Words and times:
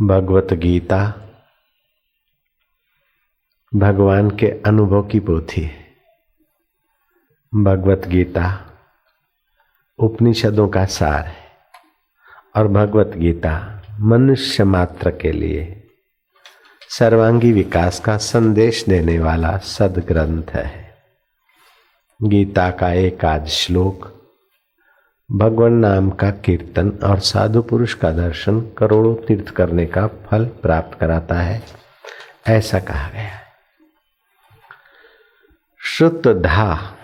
भगवत 0.00 0.52
गीता 0.52 1.14
भगवान 3.74 4.30
के 4.30 4.46
अनुभव 4.66 5.02
की 5.02 5.20
पोथी। 5.20 5.70
भगवत 7.54 8.02
गीता 8.06 8.74
उपनिषदों 9.98 10.68
का 10.68 10.84
सार 10.84 11.26
है 11.26 11.36
और 12.56 12.68
भगवत 12.68 13.12
गीता 13.16 13.82
मनुष्य 14.00 14.64
मात्र 14.64 15.10
के 15.10 15.32
लिए 15.32 15.88
सर्वांगी 16.88 17.52
विकास 17.52 18.00
का 18.00 18.16
संदेश 18.16 18.84
देने 18.88 19.18
वाला 19.18 19.56
सदग्रंथ 19.58 20.50
है। 20.50 20.96
गीता 22.22 22.70
का 22.70 22.92
एक 22.92 23.24
आज 23.24 23.48
श्लोक 23.48 24.15
भगवान 25.32 25.72
नाम 25.72 26.10
का 26.10 26.30
कीर्तन 26.30 26.98
और 27.04 27.18
साधु 27.18 27.62
पुरुष 27.62 27.94
का 27.94 28.10
दर्शन 28.10 28.60
करोड़ों 28.60 29.14
तीर्थ 29.14 29.50
करने 29.50 29.86
का 29.86 30.06
फल 30.06 30.44
प्राप्त 30.44 30.98
कराता 31.00 31.34
है। 31.34 31.62
ऐसा 32.46 32.80
कहा 32.80 33.08
गया 33.08 33.22
है। 33.22 33.40
शुद्ध 35.78 36.26
धा, 36.28 36.94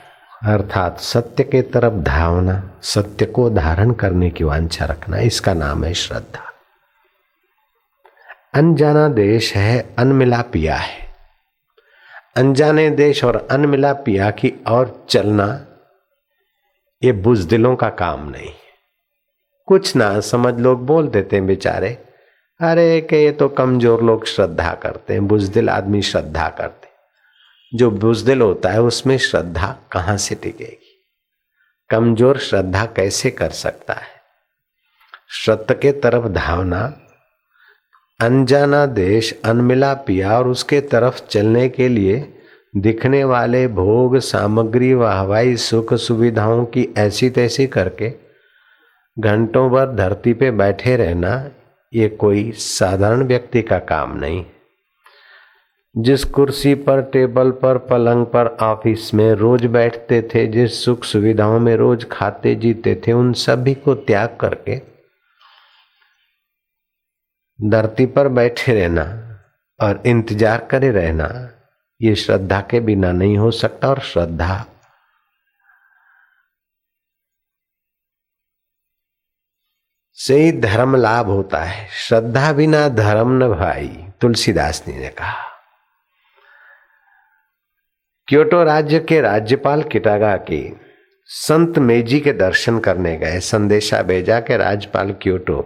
अर्थात 0.42 1.00
सत्य 1.00 1.44
के 1.44 1.62
तरफ़ 1.62 1.92
धावना, 1.92 2.70
सत्य 2.82 3.26
को 3.26 3.50
धारण 3.50 3.90
करने 3.90 4.30
की 4.30 4.44
वांछा 4.44 4.84
रखना, 4.84 5.18
इसका 5.18 5.54
नाम 5.54 5.84
है 5.84 5.94
श्रद्धा। 5.94 6.52
अनजाना 8.54 9.08
देश 9.08 9.56
है 9.56 9.94
अनमिला 9.98 10.42
पिया 10.42 10.76
है। 10.76 11.14
अनजाने 12.36 12.90
देश 12.90 13.24
और 13.24 13.48
अनमिला 13.50 13.92
पिया 13.92 14.30
की 14.30 14.52
और 14.68 15.06
चलना 15.10 15.66
ये 17.02 17.12
बुजदिलों 17.12 17.74
का 17.76 17.88
काम 17.88 18.28
नहीं। 18.30 18.50
कुछ 19.68 19.94
ना 19.96 20.20
समझ 20.20 20.54
लोग 20.60 20.84
बोल 20.86 21.08
देते 21.08 21.36
हैं 21.36 21.46
बेचारे। 21.46 21.88
अरे 22.60 23.00
के 23.00 23.22
ये 23.24 23.32
तो 23.32 23.48
कमज़ोर 23.48 24.02
लोग 24.02 24.26
श्रद्धा 24.26 24.74
करते 24.74 25.12
हैं, 25.12 25.26
बुजदिल 25.26 25.68
आदमी 25.68 26.02
श्रद्धा 26.02 26.48
करते 26.48 26.88
जो 27.72 27.90
बुजदिल 27.90 28.40
होता 28.40 28.70
है, 28.70 28.82
उसमें 28.82 29.16
श्रद्धा 29.18 29.76
कहाँ 29.92 30.16
से 30.16 30.34
टिकेगी? 30.34 30.90
कमज़ोर 31.90 32.38
श्रद्धा 32.38 32.84
कैसे 32.86 33.30
कर 33.30 33.50
सकता 33.50 33.94
है? 33.94 34.08
सत्य 35.46 35.74
के 35.74 35.92
तरफ़ 35.92 36.28
धावना, 36.28 36.82
अनजाना 38.20 38.84
देश, 38.86 39.40
अनमिला 39.44 39.94
पिया 39.94 40.38
और 40.38 40.48
उसके 40.48 40.80
तरफ़ 40.80 41.20
चलने 41.26 41.68
के 41.68 41.88
लिए 41.88 42.20
दिखने 42.76 43.24
वाले 43.24 43.68
भोग 43.68 44.18
सामग्री 44.18 44.94
व 44.94 45.06
हवाई 45.06 45.56
सुख 45.56 45.94
सुविधाओं 45.94 46.64
की 46.64 46.88
ऐसी 46.98 47.30
तैसी 47.30 47.66
करके 47.66 48.12
घंटों 49.18 49.70
भर 49.70 49.86
धरती 49.94 50.32
पे 50.32 50.50
बैठे 50.50 50.96
रहना 50.96 51.50
ये 51.94 52.08
कोई 52.08 52.52
साधारण 52.52 53.22
व्यक्ति 53.22 53.62
का 53.62 53.78
काम 53.78 54.16
नहीं। 54.16 54.44
जिस 55.96 56.24
कुर्सी 56.24 56.74
पर, 56.74 57.02
टेबल 57.02 57.50
पर, 57.50 57.78
पलंग 57.78 58.26
पर 58.26 58.46
ऑफ़िस 58.46 59.14
में 59.14 59.32
रोज 59.32 59.66
बैठते 59.66 60.22
थे, 60.34 60.46
जिस 60.46 60.84
सुख 60.84 61.04
सुविधाओं 61.04 61.60
में 61.60 61.76
रोज 61.76 62.06
खाते 62.12 62.54
जीते 62.54 63.02
थे, 63.06 63.12
उन 63.12 63.32
सभी 63.32 63.74
को 63.74 63.94
त्याग 63.94 64.36
करके 64.40 64.80
धरती 67.68 68.06
पर 68.06 68.28
बैठे 68.28 68.74
रहना 68.74 69.02
और 69.80 70.02
इंतज़ार 70.06 70.68
करे 70.70 70.90
रहना 70.90 71.51
ये 72.02 72.14
श्रद्धा 72.14 72.60
के 72.60 72.80
बिना 72.80 73.12
नहीं 73.12 73.38
हो 73.38 73.50
सकता 73.50 73.88
और 73.88 74.00
श्रद्धा 74.00 74.64
से 80.14 80.36
ही 80.36 80.52
धर्म 80.52 80.96
लाभ 80.96 81.26
होता 81.26 81.62
है। 81.62 81.88
श्रद्धा 81.88 82.52
बिना 82.52 82.88
धर्म 82.88 83.44
न 83.44 83.48
भाई 83.48 83.88
तुलसीदास 84.20 84.82
जी 84.86 84.92
ने 84.92 85.08
कहा। 85.08 85.48
क्योटो 88.28 88.64
राज्य 88.64 89.00
के 89.00 89.20
राज्यपाल 89.20 89.82
किटागा 89.82 90.36
के 90.36 90.70
संत 91.26 91.78
मेजी 91.78 92.20
के 92.20 92.32
दर्शन 92.32 92.78
करने 92.80 93.16
गए। 93.16 93.40
संदेशा 93.40 94.02
भेजा 94.02 94.40
के 94.40 94.56
राज्यपाल 94.56 95.12
क्योटो, 95.12 95.60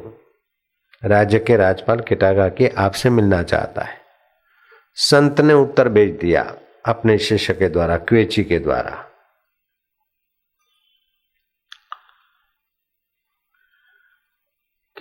राज्य 1.04 1.38
के 1.38 1.56
राज्यपाल 1.56 2.00
किटागा 2.00 2.48
के 2.48 2.68
आपसे 2.78 3.10
मिलना 3.10 3.42
चाहता 3.42 3.82
है। 3.82 4.05
संत 4.98 5.40
ने 5.40 5.54
उत्तर 5.54 5.88
भेज 5.88 6.10
दिया 6.10 6.56
अपने 6.86 7.18
शिष्य 7.18 7.54
के 7.54 7.68
द्वारा, 7.68 7.96
क्वेची 7.96 8.44
के 8.44 8.58
द्वारा। 8.58 9.02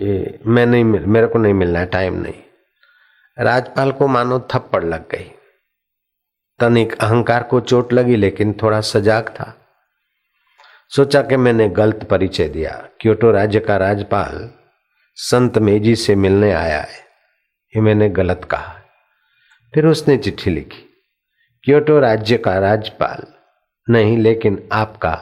कि 0.02 0.38
मैं 0.46 0.66
नहीं 0.66 0.84
मिल, 0.84 1.06
मेरे 1.06 1.26
को 1.26 1.38
नहीं 1.38 1.54
मिलना 1.54 1.78
है 1.78 1.86
टाइम 1.86 2.14
नहीं। 2.14 2.42
राजपाल 3.38 3.92
को 3.92 4.06
मानो 4.08 4.48
थप्पड़ 4.54 4.84
लग 4.84 5.08
गई। 5.10 5.32
तनिक 6.60 6.98
अहंकार 7.00 7.42
को 7.42 7.60
चोट 7.60 7.92
लगी, 7.92 8.16
लेकिन 8.16 8.58
थोड़ा 8.62 8.80
सजाग 8.80 9.28
था। 9.28 9.66
सोचा 10.96 11.22
कि 11.22 11.36
मैंने 11.36 11.68
गलत 11.68 12.04
परिचय 12.04 12.48
दिया। 12.48 12.88
क्योटो 13.00 13.30
राज्य 13.30 13.60
का 13.60 13.76
राजपाल 13.76 14.50
संत 15.14 15.58
मेजी 15.58 15.96
से 15.96 16.14
मिलने 16.14 16.52
आया 16.52 16.80
है, 16.80 16.98
ये 17.76 17.80
मैंने 17.80 18.08
गलत 18.08 18.48
कहा। 18.50 18.75
फिर 19.76 19.86
उसने 19.86 20.16
चिट्ठी 20.16 20.50
लिखी, 20.50 20.78
क्योटो 21.64 21.98
राज्य 22.00 22.36
का 22.38 22.58
राज्यपाल 22.58 23.26
नहीं, 23.88 24.16
लेकिन 24.18 24.68
आपका 24.72 25.14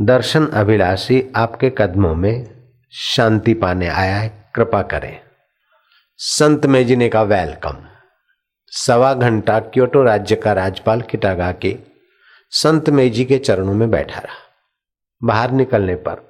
दर्शन 0.00 0.46
अभिलाषी 0.46 1.32
आपके 1.36 1.70
कदमों 1.70 2.14
में 2.14 2.46
शांति 2.92 3.54
पाने 3.54 3.88
आया 3.88 4.16
है, 4.16 4.28
कृपा 4.54 4.80
करें। 4.82 5.20
संत 6.16 6.66
मेजी 6.66 6.96
ने 6.96 7.08
कहा 7.08 7.22
वेलकम 7.22 7.76
सवा 8.72 9.12
घंटा 9.14 9.58
क्योटो 9.60 10.02
राज्य 10.02 10.36
का 10.36 10.52
राज्यपाल 10.52 11.00
किटागा 11.00 11.50
के 11.52 11.76
संत 12.52 12.88
मेजी 12.90 13.24
के 13.24 13.38
चरणों 13.38 13.74
में 13.74 13.90
बैठा 13.90 14.20
रहा। 14.20 14.38
बाहर 15.22 15.50
निकलने 15.50 15.96
पर 15.96 16.24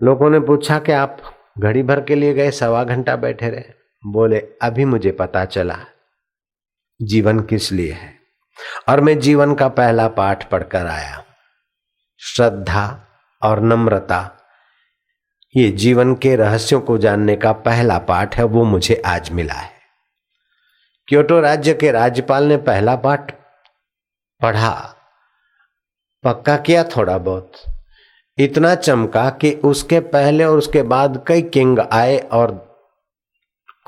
लोगों 0.00 0.30
ने 0.30 0.40
पूछा 0.40 0.78
कि 0.78 0.92
आप 0.92 1.22
घड़ी 1.58 1.82
भर 1.82 2.00
के 2.00 2.14
लिए 2.14 2.34
गए, 2.34 2.50
सवा 2.50 2.84
घंटा 2.84 3.16
बैठे 3.16 3.50
रहे? 3.50 3.81
बोले, 4.06 4.38
अभी 4.38 4.84
मुझे 4.84 5.12
पता 5.12 5.44
चला, 5.44 5.78
जीवन 7.02 7.40
किस 7.40 7.72
लिए 7.72 7.92
है? 7.92 8.18
और 8.88 9.00
मैं 9.00 9.18
जीवन 9.18 9.54
का 9.54 9.68
पहला 9.68 10.08
पाठ 10.08 10.50
पढ़कर 10.50 10.86
आया। 10.86 11.24
श्रद्धा 12.18 13.06
और 13.42 13.60
नम्रता, 13.60 14.38
ये 15.56 15.70
जीवन 15.70 16.14
के 16.14 16.36
रहस्यों 16.36 16.80
को 16.80 16.98
जानने 16.98 17.36
का 17.36 17.52
पहला 17.52 17.98
पाठ 17.98 18.36
है, 18.36 18.44
वो 18.44 18.64
मुझे 18.64 19.02
आज 19.06 19.30
मिला 19.30 19.54
है। 19.54 19.72
क्योटो 21.06 21.40
राज्य 21.40 21.74
के 21.74 21.90
राज्यपाल 21.90 22.44
ने 22.44 22.56
पहला 22.56 22.96
पाठ 22.96 23.32
पढ़ा। 24.42 24.96
पक्का 26.24 26.56
किया 26.56 26.84
थोड़ा 26.84 27.18
बहुत। 27.18 27.52
इतना 28.38 28.74
चमका 28.74 29.30
कि 29.30 29.54
उसके 29.54 30.00
पहले 30.00 30.44
और 30.44 30.58
उसके 30.58 30.82
बाद 30.82 31.24
कई 31.26 31.42
किंग 31.42 31.78
आए 31.78 32.18
और 32.18 32.71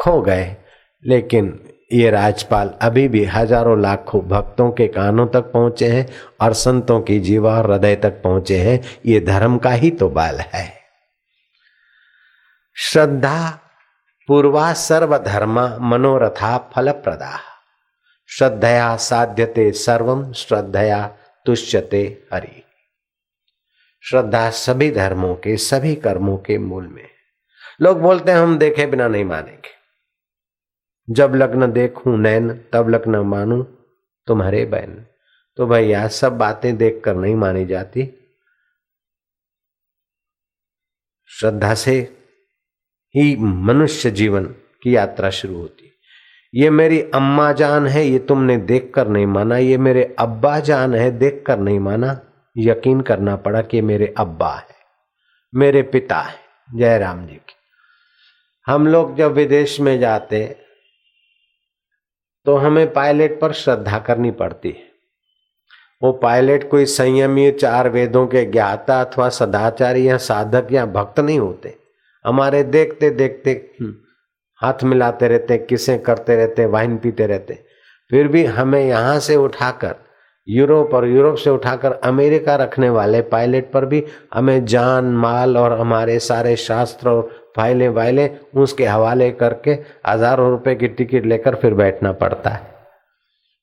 खो 0.05 0.21
गए। 0.23 0.57
लेकिन 1.05 1.59
ये 1.93 2.11
राजपाल 2.11 2.73
अभी 2.83 3.07
भी 3.09 3.25
हज़ारों 3.25 3.81
लाखों 3.81 4.21
भक्तों 4.21 4.71
के 4.71 4.87
कानों 4.89 5.27
तक 5.27 5.51
पहुँचे 5.53 5.89
हैं 5.89 6.07
और 6.41 6.53
संतों 6.53 7.01
की 7.01 7.19
जीवा 7.21 7.57
और 7.59 7.71
हृदय 7.71 7.97
तक 7.97 8.21
पहुँचे 8.23 8.59
हैं। 8.59 8.81
ये 9.07 9.21
धर्म 9.21 9.59
का 9.59 9.71
ही 9.71 9.91
तो 9.91 10.09
बाल 10.09 10.41
है। 10.45 10.67
श्रद्धा 12.77 13.51
पूर्वा 14.29 14.73
सर्वधर्मा 14.73 15.67
मनोरथा 15.81 16.57
फल 16.75 16.91
प्रदा 16.91 17.39
श्रद्धया 18.31 18.97
साध्यते 18.97 19.71
सर्वम 19.73 20.33
श्रद्धया 20.33 21.07
तुष्यते 21.47 22.03
हरि। 22.33 22.63
श्रद्धा 24.05 24.49
सभी 24.51 24.91
धर्मों 24.91 25.35
के, 25.35 25.57
सभी 25.57 25.95
कर्मों 25.95 26.37
के 26.39 26.59
मूल 26.59 26.87
में। 26.87 27.09
लोग 27.83 28.01
बोलते 28.01 28.33
हैं, 28.33 28.39
हम 28.39 28.59
देखे 28.59 28.87
बिना 28.87 29.09
नहीं 29.09 29.25
मानेंगे। 29.25 29.74
जब 31.09 31.35
लग्न 31.35 31.71
देखूँ 31.73 32.17
नैन, 32.19 32.51
तब 32.73 32.89
लग्न 32.89 33.17
मानू 33.27 33.63
तुम्हारे 34.29 34.65
बहन 34.65 35.05
तो 35.59 35.67
भैया, 35.67 36.07
सब 36.09 36.37
बातें 36.39 36.77
देखकर 36.77 37.17
नहीं 37.17 37.35
मानी 37.35 37.65
जाती। 37.67 38.09
श्रद्धा 41.31 41.75
से 41.75 41.97
ही 43.15 43.37
मनुष्य 43.37 44.11
जीवन 44.11 44.45
की 44.83 44.95
यात्रा 44.97 45.31
शुरू 45.31 45.57
होती। 45.57 45.91
ये 46.55 46.71
मेरी 46.71 47.01
अम्मा 47.15 47.53
जान 47.53 47.87
है, 47.87 48.05
ये 48.07 48.19
तुमने 48.19 48.57
देखकर 48.59 49.09
नहीं 49.09 49.27
माना। 49.27 49.59
ये 49.59 49.79
मेरे 49.79 50.05
अब्बा 50.19 50.59
जान 50.61 50.95
है, 50.95 51.11
देखकर 51.11 51.59
नहीं 51.59 51.79
माना। 51.81 52.19
यकीन 52.57 53.01
करना 53.01 53.37
पड़ा 53.37 53.63
कि 53.63 53.81
मेरे 53.83 54.13
अब्बा 54.19 54.55
है, 54.55 54.77
मेरे 55.53 55.83
पिता 55.85 56.21
है। 56.21 56.39
जय 56.71 56.99
राम 56.99 57.27
जी 57.27 57.35
की। 57.35 57.55
हम 58.67 58.87
लोग 58.87 59.17
जब 59.17 59.33
विदेश 59.33 59.81
में 59.81 59.99
जाते 60.01 60.45
तो 62.47 62.57
हमें 62.57 62.93
पायलट 62.93 63.39
पर 63.41 63.53
श्रद्धा 63.53 63.99
करनी 63.99 64.31
पड़ती 64.31 64.69
है। 64.69 64.83
वो 66.03 66.13
पायलट 66.13 66.69
कोई 66.71 66.85
संयमी, 66.85 67.51
चार 67.51 67.89
वेदों 67.89 68.27
के 68.27 68.45
ज्ञाता 68.45 69.01
अथवा 69.01 69.29
सदाचारी 69.29 70.09
या 70.09 70.17
साधक 70.17 70.73
या 70.73 70.87
भक्त 70.87 71.21
नहीं 71.21 71.39
होते। 71.39 71.75
हमारे 72.25 72.63
देखते 72.65 73.11
देखते 73.11 73.51
हाथ 74.61 74.85
मिलाते 74.85 75.29
रहते 75.29 75.59
किसे 75.59 75.97
करते 75.99 76.37
रहते, 76.37 76.67
वाइन 76.67 76.97
पीते 76.97 77.27
रहते। 77.27 77.59
फिर 78.11 78.29
भी 78.29 78.45
हमें 78.45 78.85
यहाँ 78.85 79.19
से 79.21 79.37
उठाकर, 79.37 79.95
यूरोप 80.49 80.95
और 80.95 81.07
यूरोप 81.09 81.37
से 81.37 81.51
उठाकर 81.51 81.93
अमेरिका 82.05 82.57
रखने 82.57 82.91
वाले 82.91 83.23
पायलट 83.23 83.71
पर 83.73 83.87
भी 83.87 84.05
हमें 84.35 84.65
जान, 84.65 85.05
माल 85.05 85.57
और 85.59 85.79
हमारे 85.81 86.19
सारे 86.19 86.57
शास्त्र 86.57 87.09
और 87.09 87.44
फाइलें 87.55 87.89
वाइलें 87.91 88.29
उसके 88.57 88.87
हवाले 88.87 89.31
करके 89.33 89.79
हज़ारों 90.07 90.51
रुपए 90.51 90.75
की 90.75 90.89
टिकट 90.91 91.27
लेकर 91.27 91.55
फिर 91.55 91.75
बैठना 91.75 92.13
पड़ता 92.15 92.51
है। 92.51 92.73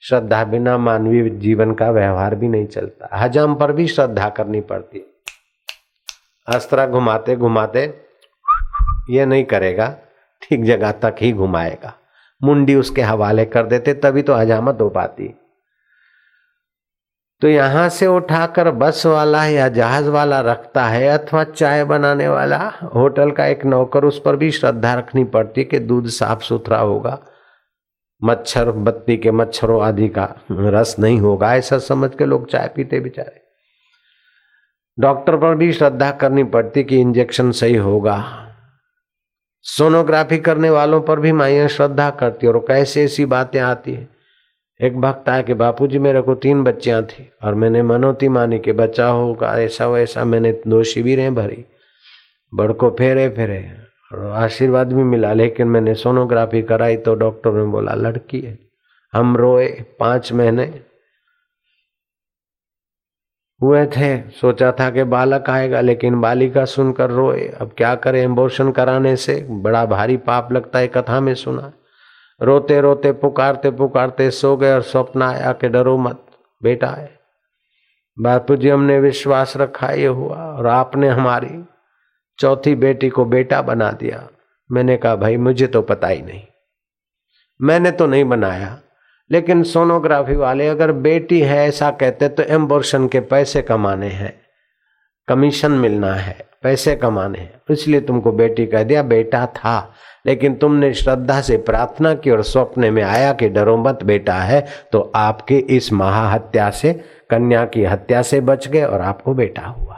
श्रद्धा 0.03 0.43
बिना 0.45 0.77
मानवीय 0.79 1.29
जीवन 1.39 1.73
का 1.73 1.89
व्यवहार 1.91 2.35
भी 2.35 2.47
नहीं 2.47 2.65
चलता। 2.67 3.09
हजम 3.13 3.55
पर 3.55 3.71
भी 3.71 3.88
श्रद्धा 3.88 4.29
करनी 4.29 4.61
पड़ती 4.63 5.05
अस्त्र 6.47 6.85
घुमाते 6.88 7.35
घुमाते 7.35 7.83
ये 9.09 9.25
नहीं 9.25 9.43
करेगा, 9.45 9.95
ठीक 10.41 10.63
जगह 10.63 10.91
तक 10.94 11.15
ही 11.21 11.31
घुमाएगा। 11.33 11.94
मुंडी 12.41 12.75
उसके 12.75 13.01
हवाले 13.01 13.45
कर 13.45 13.65
देते, 13.65 13.94
तभी 13.95 14.21
तो 14.21 14.33
हजामत 14.33 14.81
हो 14.81 14.89
पाती। 14.89 15.33
तो 17.41 17.49
यहाँ 17.49 17.89
से 17.89 18.07
उठाकर 18.07 18.71
बस 18.71 19.05
वाला 19.05 19.45
या 19.45 19.67
जहाज़ 19.67 20.09
वाला 20.09 20.39
रखता 20.39 20.85
है 20.85 21.07
अथवा 21.07 21.43
चाय 21.43 21.83
बनाने 21.83 22.27
वाला। 22.27 22.73
होटल 22.95 23.31
का 23.31 23.45
एक 23.45 23.65
नौकर, 23.65 24.05
उस 24.05 24.21
पर 24.25 24.35
भी 24.35 24.51
श्रद्धा 24.51 24.93
रखनी 24.93 25.23
पड़ती 25.23 25.61
है 25.61 25.65
कि 25.65 25.79
दूध 25.79 26.07
साफ़ 26.07 26.41
सुथरा 26.41 26.77
होगा। 26.77 27.19
मच्छर, 28.23 28.71
बत्ती 28.71 29.17
के 29.17 29.31
मच्छरों 29.31 29.83
आदि 29.83 30.07
का 30.07 30.35
रस 30.51 30.95
नहीं 30.99 31.19
होगा। 31.19 31.55
ऐसा 31.55 31.77
समझ 31.77 32.15
के 32.15 32.25
लोग 32.25 32.51
चाय 32.51 32.71
पीते 32.75 32.99
बेचारे। 32.99 33.41
डॉक्टर 34.99 35.37
पर 35.37 35.55
भी 35.55 35.73
श्रद्धा 35.73 36.11
करनी 36.11 36.44
पड़ती 36.44 36.83
कि 36.83 37.01
इंजेक्शन 37.01 37.51
सही 37.51 37.75
होगा। 37.75 38.47
सोनोग्राफी 39.61 40.37
करने 40.37 40.69
वालों 40.69 41.01
पर 41.01 41.19
भी 41.19 41.31
माइया 41.31 41.67
श्रद्धा 41.67 42.09
करती 42.09 42.47
और 42.47 42.59
कैसे 42.59 43.03
ऐसी 43.03 43.25
बातें 43.25 43.59
आती 43.59 43.94
है। 43.94 44.20
एक 44.81 45.00
भक्त 45.01 45.30
आया 45.30 45.42
कि 45.42 45.54
बापू 45.54 45.88
जी 45.88 46.00
मेरे 46.00 46.22
को 46.22 46.33
तीन 46.36 46.63
बच्चियाँ 46.63 47.01
थी 47.04 47.28
और 47.44 47.56
मैंने 47.56 47.81
मनोती 47.83 48.28
मानी 48.30 48.60
कि 48.60 48.72
बच्चा 48.74 49.07
होगा, 49.07 49.54
ऐसा 49.54 49.88
वैसा 49.88 50.24
मैंने 50.25 50.51
दो 50.68 50.81
शिविरें 50.83 51.33
भरी। 51.36 51.63
बड़को 52.54 52.89
फेरे 52.89 53.28
फेरे 53.30 53.60
और 54.12 54.25
आशीर्वाद 54.28 54.94
भी 54.94 55.04
मिला, 55.04 55.33
लेकिन 55.33 55.68
मैंने 55.68 55.94
सोनोग्राफी 55.95 56.62
कराई 56.62 56.98
तो 56.98 57.13
डॉक्टर 57.16 57.51
ने 57.54 57.66
बोला, 57.72 57.94
लड़की 57.94 58.39
है, 58.39 58.57
हम 59.13 59.36
रोए 59.38 59.68
पाँच 60.00 60.31
महीने। 60.33 60.66
हुए 63.62 63.86
थे, 63.88 64.18
सोचा 64.31 64.72
था 64.72 64.89
कि 64.89 65.04
बालक 65.06 65.50
आएगा, 65.50 65.81
लेकिन 65.81 66.19
बालिका 66.22 66.63
सुनकर 66.66 67.10
रोए। 67.10 67.48
अब 67.51 67.74
क्या 67.78 67.94
करें 67.95 68.22
एम्बोशन 68.22 68.72
कराने 68.72 69.16
से 69.16 69.36
बड़ा 69.51 69.86
भारी 69.86 70.18
पाप 70.19 70.51
लगता 70.51 70.80
है, 70.80 70.88
कथा 70.88 71.19
में 71.19 71.33
सुना। 71.36 71.72
रोते 72.41 72.81
रोते 72.81 73.11
पुकारते 73.11 73.71
पुकारते 73.71 74.31
सो 74.31 74.57
गए 74.57 74.73
और 74.73 74.81
स्वप्न 74.81 75.21
आया 75.21 75.53
कि 75.53 75.69
डरो 75.69 75.97
मत, 75.97 76.25
बेटा 76.63 76.88
है। 76.88 77.19
बापू 78.19 78.55
जी, 78.55 78.69
हमने 78.69 78.99
विश्वास 78.99 79.57
रखा, 79.57 79.91
ये 79.91 80.07
हुआ 80.07 80.38
और 80.38 80.67
आपने 80.67 81.07
हमारी 81.07 81.65
चौथी 82.39 82.75
बेटी 82.75 83.09
को 83.09 83.25
बेटा 83.25 83.61
बना 83.61 83.91
दिया। 83.91 84.27
मैंने 84.71 84.97
कहा, 84.97 85.15
भाई, 85.15 85.38
मुझे 85.38 85.67
तो 85.67 85.81
पता 85.81 86.07
ही 86.07 86.21
नहीं। 86.21 86.43
मैंने 87.61 87.91
तो 87.91 88.07
नहीं 88.07 88.25
बनाया। 88.25 88.79
लेकिन 89.31 89.63
सोनोग्राफी 89.63 90.35
वाले 90.35 90.67
अगर 90.67 90.91
बेटी 90.91 91.41
है, 91.41 91.67
ऐसा 91.67 91.91
कहते 91.91 92.29
तो 92.29 92.44
एम्बोर्शन 92.44 93.07
के 93.07 93.19
पैसे 93.19 93.61
कमाने 93.61 94.07
हैं, 94.07 94.41
कमीशन 95.27 95.71
मिलना 95.71 96.13
है। 96.13 96.50
पैसे 96.63 96.95
कमाने 96.95 97.39
हैं। 97.39 97.61
इसलिए 97.69 98.01
तुमको 98.01 98.31
बेटी 98.31 98.65
कह 98.65 98.83
दिया, 98.83 99.03
बेटा 99.03 99.45
था, 99.45 99.93
लेकिन 100.25 100.55
तुमने 100.55 100.93
श्रद्धा 100.93 101.41
से 101.41 101.57
प्रार्थना 101.57 102.13
की 102.15 102.31
और 102.31 102.43
स्वप्न 102.43 102.93
में 102.93 103.03
आया 103.03 103.33
कि 103.33 103.49
डरो 103.49 103.77
मत, 103.77 104.03
बेटा 104.03 104.33
है 104.33 104.67
तो 104.91 105.11
आपके 105.15 105.57
इस 105.57 105.93
महाहत्या 105.93 106.69
से, 106.69 106.93
कन्या 107.29 107.65
की 107.65 107.83
हत्या 107.83 108.21
से 108.21 108.41
बच 108.41 108.67
गए 108.67 108.83
और 108.83 109.01
आपको 109.01 109.33
बेटा 109.33 109.61
हुआ। 109.61 109.97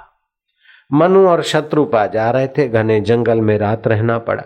मनु 0.91 1.27
और 1.27 1.43
शत्रुपा 1.43 2.05
जा 2.07 2.31
रहे 2.31 2.47
थे, 2.47 2.67
घने 2.67 3.01
जंगल 3.01 3.41
में 3.41 3.57
रात 3.57 3.87
रहना 3.87 4.17
पड़ा। 4.17 4.43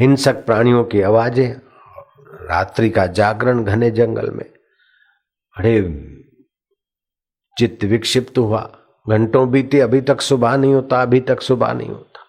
हिंसक 0.00 0.44
प्राणियों 0.46 0.84
की 0.84 1.00
आवाज़ें, 1.00 1.54
रात्रि 2.48 2.90
का 2.90 3.06
जागरण 3.06 3.64
घने 3.64 3.90
जंगल 3.90 4.30
में, 4.30 4.44
अरे, 5.58 5.82
चित्त 7.58 7.84
विक्षिप्त 7.84 8.38
हुआ। 8.38 8.78
घंटों 9.10 9.50
बीते, 9.50 9.80
अभी 9.80 10.00
तक 10.00 10.20
सुबह 10.20 10.56
नहीं 10.56 10.74
होता, 10.74 11.02
अभी 11.02 11.20
तक 11.20 11.40
सुबह 11.40 11.72
नहीं 11.72 11.88
होता। 11.88 12.24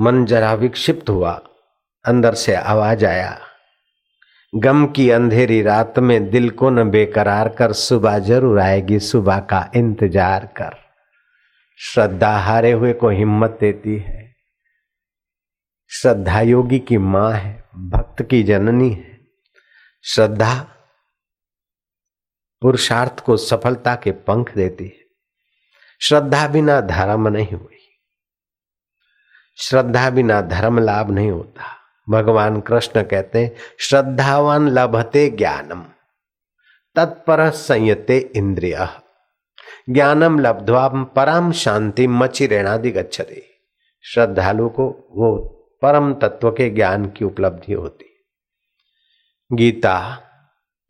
मन 0.00 0.24
जरा 0.24 0.54
विक्षिप्त 0.54 1.10
हुआ, 1.10 1.42
अंदर 2.04 2.34
से 2.34 2.54
आवाज़ 2.54 3.06
आया। 3.06 3.40
गम 4.54 4.86
की 4.86 5.10
अंधेरी 5.10 5.62
रात 5.62 5.98
में 5.98 6.30
दिल 6.30 6.50
को 6.50 6.70
न 6.70 6.90
बेकरार 6.90 7.48
कर, 7.48 7.72
सुबह 7.72 8.18
ज़रूर 8.18 8.60
आएगी, 8.60 8.98
सुबह 8.98 9.38
का 9.38 9.70
इंतज़ार 9.74 10.46
कर। 10.46 10.76
श्रद्धा 11.78 12.36
हारे 12.38 12.72
हुए 12.72 12.92
को 12.92 13.08
हिम्मत 13.08 13.58
देती 13.60 13.96
है। 13.98 14.34
श्रद्धा 15.90 16.40
योगी 16.40 16.78
की 16.78 16.98
माँ 16.98 17.32
है, 17.32 17.64
भक्त 17.76 18.22
की 18.22 18.42
जननी 18.42 18.90
है। 18.90 19.20
श्रद्धा 20.04 20.54
पुरुषार्थ 22.62 23.20
को 23.20 23.36
सफलता 23.36 23.94
के 23.94 24.10
पंख 24.10 24.54
देती 24.54 24.84
है। 24.84 24.99
श्रद्धा 26.00 26.48
बिना 26.48 26.80
धर्म 26.80 27.28
नहीं 27.28 27.52
हुई। 27.52 27.76
श्रद्धा 29.56 30.10
बिना 30.10 30.40
धर्म 30.40 30.78
लाभ 30.78 31.10
नहीं 31.10 31.30
होता। 31.30 31.76
भगवान 32.10 32.60
कृष्ण 32.60 33.02
कहते 33.02 33.44
हैं, 33.44 33.56
श्रद्धावान 33.78 34.68
लभते 34.68 35.30
ज्ञानम, 35.30 35.82
तत्पर 36.96 37.50
संयते 37.50 38.18
इंद्रिय। 38.18 38.88
ज्ञानम 39.90 40.38
लब्धवा 40.38 40.88
परम 40.88 41.52
शांति 41.52 42.06
मचिरेणादि 42.06 42.90
गच्छते। 42.90 43.50
श्रद्धालु 44.02 44.68
को 44.68 45.08
वो 45.10 45.36
परम 45.82 46.14
तत्व 46.14 46.50
के 46.50 46.70
ज्ञान 46.70 47.06
की 47.06 47.24
उपलब्धि 47.24 47.72
होती। 47.72 48.04
गीता 49.52 50.22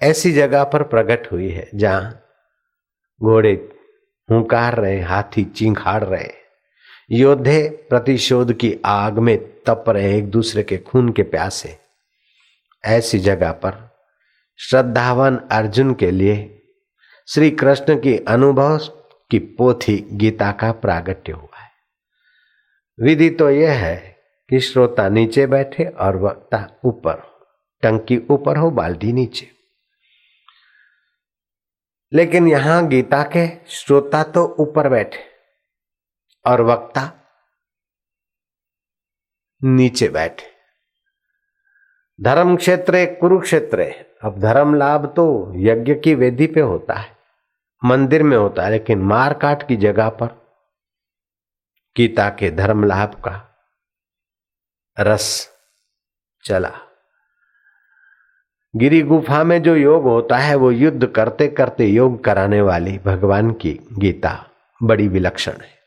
ऐसी 0.02 0.32
जगह 0.32 0.64
पर 0.64 0.82
प्रकट 0.82 1.32
हुई 1.32 1.50
है 1.50 1.70
जहाँ 1.74 2.24
घोड़े 3.22 3.76
हुंकार 4.30 4.74
रहे, 4.74 5.00
हाथी 5.00 5.44
चिंखाड़ 5.44 6.04
रहे। 6.04 6.30
योद्धे 7.10 7.86
प्रतिशोध 7.88 8.52
की 8.52 8.76
आग 8.84 9.18
में 9.18 9.38
तप 9.38 9.84
रहे 9.88 10.18
एक 10.18 10.30
दूसरे 10.30 10.62
के 10.62 10.78
खून 10.78 11.12
के 11.12 11.22
प्यासे। 11.22 11.78
ऐसी 12.84 13.18
जगह 13.18 13.52
पर 13.52 13.96
श्रद्धावान 14.58 15.48
अर्जुन 15.50 15.94
के 15.94 16.10
लिए 16.10 16.62
श्री 17.28 17.50
कृष्ण 17.50 18.00
की 18.00 18.18
अनुभव 18.18 18.78
की 19.30 19.38
पोथी 19.38 20.06
गीता 20.12 20.52
का 20.52 20.72
प्रागट्य 20.72 21.32
हुआ 21.32 21.58
है। 21.58 21.70
विधि 23.00 23.30
तो 23.30 23.50
यह 23.50 23.72
है 23.72 24.16
कि 24.48 24.60
श्रोता 24.60 25.08
नीचे 25.08 25.46
बैठे 25.46 25.84
और 25.84 26.16
वक्ता 26.16 26.80
ऊपर 26.84 27.22
टंकी 27.82 28.18
ऊपर 28.30 28.56
हो, 28.56 28.70
बाल्टी 28.70 29.12
नीचे। 29.12 29.59
लेकिन 32.12 32.48
यहाँ 32.48 32.86
गीता 32.88 33.22
के 33.36 33.46
श्रोता 33.68 34.22
तो 34.24 34.44
ऊपर 34.60 34.88
बैठे 34.88 35.24
और 36.44 36.60
वक्ता 36.62 37.10
नीचे 39.62 40.08
बैठे। 40.08 40.48
धर्म 42.18 42.56
क्षेत्र 42.56 43.04
कुरुक्षेत्र 43.20 43.82
अब 44.24 44.38
धर्म 44.40 44.74
लाभ 44.74 45.06
तो 45.16 45.52
यज्ञ 45.58 45.94
की 45.94 46.14
वेदी 46.14 46.46
पे 46.46 46.60
होता 46.60 46.94
है, 46.94 47.16
मंदिर 47.82 48.22
में 48.22 48.36
होता 48.36 48.62
है, 48.62 48.70
लेकिन 48.70 49.02
मार 49.02 49.34
काट 49.34 49.66
की 49.68 49.76
जगह 49.76 50.08
पर 50.10 50.38
गीता 51.96 52.28
के 52.30 52.50
धर्म 52.50 52.84
लाभ 52.84 53.14
का 53.24 53.34
रस 54.96 55.48
चला। 56.44 56.70
गिरी 58.76 59.02
गुफा 59.02 59.44
में 59.44 59.62
जो 59.62 59.76
योग 59.76 60.02
होता 60.02 60.36
है, 60.36 60.54
वो 60.54 60.70
युद्ध 60.70 61.06
करते 61.06 61.48
करते 61.48 61.86
योग 61.86 62.24
कराने 62.24 62.60
वाली 62.60 62.98
भगवान 62.98 63.50
की 63.50 63.80
गीता 63.92 64.50
बड़ी 64.82 65.08
विलक्षण 65.08 65.52
है। 65.52 65.78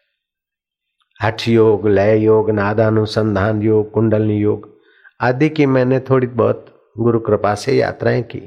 हठ 1.21 1.47
योग, 1.47 1.87
लय 1.87 2.23
योग, 2.23 2.51
नादानुसंधान 2.51 3.61
योग 3.61 3.91
कुंडलनी 3.91 4.37
योग 4.37 4.79
आदि 5.21 5.49
की 5.49 5.65
मैंने 5.65 5.99
थोड़ी 5.99 6.27
बहुत 6.27 6.91
गुरु 6.97 7.19
कृपा 7.19 7.55
से 7.55 7.73
यात्राएँ 7.73 8.23
की। 8.23 8.39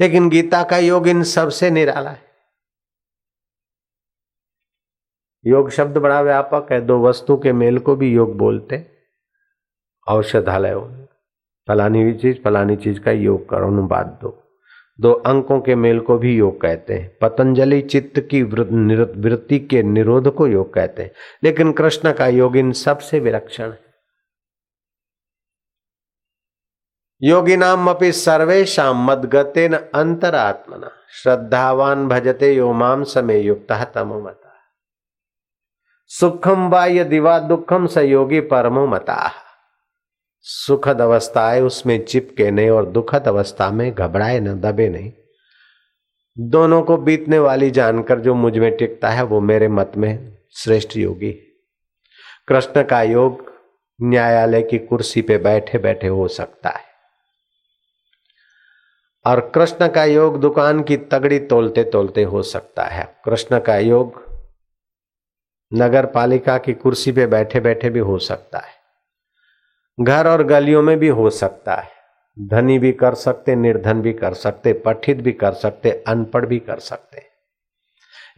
लेकिन 0.00 0.28
गीता 0.28 0.62
का 0.62 0.78
योग 0.78 1.08
इन 1.08 1.22
सबसे 1.22 1.70
निराला 1.70 2.10
है। 2.10 2.22
योग 5.46 5.70
शब्द 5.70 5.98
बड़ा 5.98 6.20
व्यापक 6.20 6.68
है, 6.72 6.80
दो 6.80 7.02
वस्तु 7.02 7.36
के 7.36 7.52
मेल 7.52 7.78
को 7.78 7.96
भी 7.96 8.12
योग 8.12 8.36
बोलते 8.36 8.86
औषधालय 10.08 10.97
फलानी 11.68 12.14
चीज़ 12.14 12.36
फलानी 12.44 12.76
चीज़ 12.76 13.00
का 13.00 13.10
योग 13.10 13.48
करो, 13.48 13.66
अनुवाद 13.66 14.18
दो। 14.22 14.44
दो 15.00 15.12
अंकों 15.12 15.60
के 15.60 15.74
मेल 15.74 16.00
को 16.00 16.18
भी 16.18 16.36
योग 16.36 16.60
कहते 16.60 16.94
हैं। 16.94 17.18
पतंजलि 17.20 17.82
चित्त 17.82 18.20
की 18.30 18.42
वृत्ति 18.42 19.58
के 19.58 19.82
निरोध 19.82 20.34
को 20.34 20.46
योग 20.46 20.74
कहते 20.74 21.02
हैं। 21.02 21.10
लेकिन 21.44 21.72
कृष्ण 21.72 22.12
का 22.12 22.26
योग 22.26 22.56
इन 22.56 22.72
सबसे 22.72 23.20
विलक्षण 23.20 23.70
है। 23.70 23.88
योगी 27.22 27.56
नाम 27.56 27.90
अपनी 27.90 28.12
सर्वेशा 28.12 28.92
मदगतेन 28.92 29.74
अंतरात्मना 29.74 30.90
श्रद्धावान 31.22 32.08
भजते 32.08 32.54
यो 32.54 32.72
माम 32.72 33.04
समय 33.04 33.38
युक्त 33.38 33.92
तमो 33.94 34.20
मता 34.20 34.54
सुखम 36.06 36.70
बाह्य 36.70 37.04
दिवा 37.04 37.38
दुखम 37.38 37.86
स 37.86 37.98
योगी 37.98 38.40
परमो 38.40 38.86
मता 38.86 39.30
सुखद 40.50 41.00
अवस्था 41.00 41.48
आए 41.48 41.60
उसमें 41.60 42.04
चिपके 42.04 42.50
नहीं 42.50 42.70
और 42.70 42.86
दुखद 42.86 43.28
अवस्था 43.28 43.70
में 43.70 43.94
घबराए 43.94 44.40
न, 44.40 44.60
दबे 44.60 44.88
नहीं। 44.88 45.12
दोनों 46.38 46.82
को 46.82 46.96
बीतने 46.96 47.38
वाली 47.38 47.70
जानकर 47.70 48.20
जो 48.20 48.34
मुझमें 48.34 48.76
टिकता 48.76 49.08
है, 49.08 49.22
वो 49.22 49.40
मेरे 49.40 49.68
मत 49.68 49.92
में 49.96 50.38
श्रेष्ठ 50.56 50.96
योगी। 50.96 51.32
कृष्ण 52.48 52.82
का 52.82 53.02
योग 53.02 53.52
न्यायालय 54.02 54.62
की 54.62 54.78
कुर्सी 54.78 55.22
पे 55.22 55.38
बैठे 55.38 55.78
बैठे 55.78 56.06
हो 56.06 56.28
सकता 56.28 56.70
है। 56.70 56.84
और 59.26 59.40
कृष्ण 59.40 59.88
का 59.88 60.04
योग 60.04 60.40
दुकान 60.40 60.82
की 60.82 60.96
तगड़ी 60.96 61.38
तोलते 61.38 61.84
तोलते 61.84 62.22
हो 62.22 62.42
सकता 62.42 62.84
है। 62.84 63.16
कृष्ण 63.24 63.60
का 63.60 63.76
योग 63.76 64.22
नगर 65.74 66.06
पालिका 66.06 66.58
की 66.58 66.72
कुर्सी 66.72 67.12
पे 67.12 67.26
बैठे 67.26 67.60
बैठे 67.60 67.90
भी 67.90 67.98
हो 67.98 68.18
सकता 68.18 68.58
है। 68.58 68.77
घर 70.00 70.28
और 70.28 70.42
गलियों 70.42 70.82
में 70.82 70.98
भी 70.98 71.08
हो 71.08 71.30
सकता 71.30 71.74
है। 71.74 71.90
धनी 72.40 72.78
भी 72.78 72.92
कर 72.92 73.14
सकते, 73.14 73.54
निर्धन 73.54 74.02
भी 74.02 74.12
कर 74.12 74.34
सकते, 74.34 74.72
पठित 74.72 75.16
भी 75.16 75.32
कर 75.32 75.52
सकते, 75.52 75.90
अनपढ़ 75.90 76.46
भी 76.46 76.58
कर 76.58 76.78
सकते। 76.78 77.26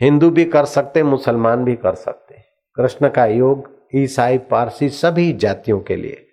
हिंदू 0.01 0.31
भी 0.31 0.45
कर 0.45 0.65
सकते, 0.65 1.03
मुसलमान 1.03 1.65
भी 1.65 1.77
कर 1.77 1.95
सकते। 1.95 2.35
कृष्ण 2.75 3.09
का 3.09 3.27
योग, 3.27 3.81
ईसाई, 3.95 4.39
पारसी 4.39 4.89
सभी 4.89 5.33
जातियों 5.33 5.81
के 5.81 5.97
लिए। 5.97 6.27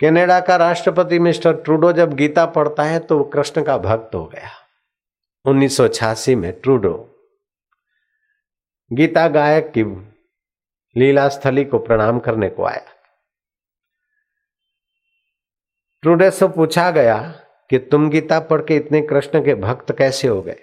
कनाडा 0.00 0.40
का 0.40 0.56
राष्ट्रपति 0.56 1.18
मिस्टर 1.18 1.56
ट्रूडो 1.56 1.92
जब 1.92 2.14
गीता 2.14 2.46
पढ़ता 2.46 2.82
है 2.82 2.98
तो 2.98 3.24
कृष्ण 3.24 3.62
का 3.62 3.78
भक्त 3.78 4.14
हो 4.14 4.26
गया। 4.26 4.50
1986 5.44 6.34
में 6.34 6.60
ट्रूडो। 6.60 7.14
गीता 8.92 9.28
गायक 9.28 9.72
की 9.78 10.07
लीला 10.96 11.28
स्थली 11.28 11.64
को 11.64 11.78
प्रणाम 11.78 12.18
करने 12.18 12.48
को 12.48 12.64
आया। 12.64 12.82
ट्रूडे 16.02 16.30
से 16.30 16.48
पूछा 16.48 16.90
गया 16.90 17.34
कि 17.70 17.78
तुम 17.78 18.10
गीता 18.10 18.40
पढ़ 18.40 18.60
के 18.60 18.76
इतने 18.76 19.02
कृष्ण 19.02 19.44
के 19.44 19.54
भक्त 19.54 19.92
कैसे 19.92 20.28
हो 20.28 20.42
गए? 20.42 20.56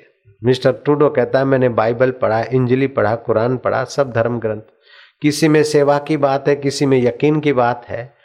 मिस्टर 0.44 0.72
ट्रूडो 0.72 1.10
कहता 1.10 1.39
है, 1.39 1.46
मैंने 1.46 1.70
बाइबल 1.70 2.12
पढ़ा, 2.12 2.44
इंजली 2.44 2.88
पढ़ा, 2.88 3.15
कुरान 3.15 3.58
पढ़ा, 3.58 3.84
सब 3.84 4.12
धर्म 4.12 4.39
ग्रंथ। 4.39 4.62
किसी 5.22 5.48
में 5.48 5.63
सेवा 5.63 6.00
की 6.00 6.17
बात 6.17 6.48
है, 6.48 6.55
किसी 6.55 6.86
में 6.86 6.98
यकीन 7.01 7.39
की 7.39 7.53
बात 7.53 7.86
है। 7.86 8.15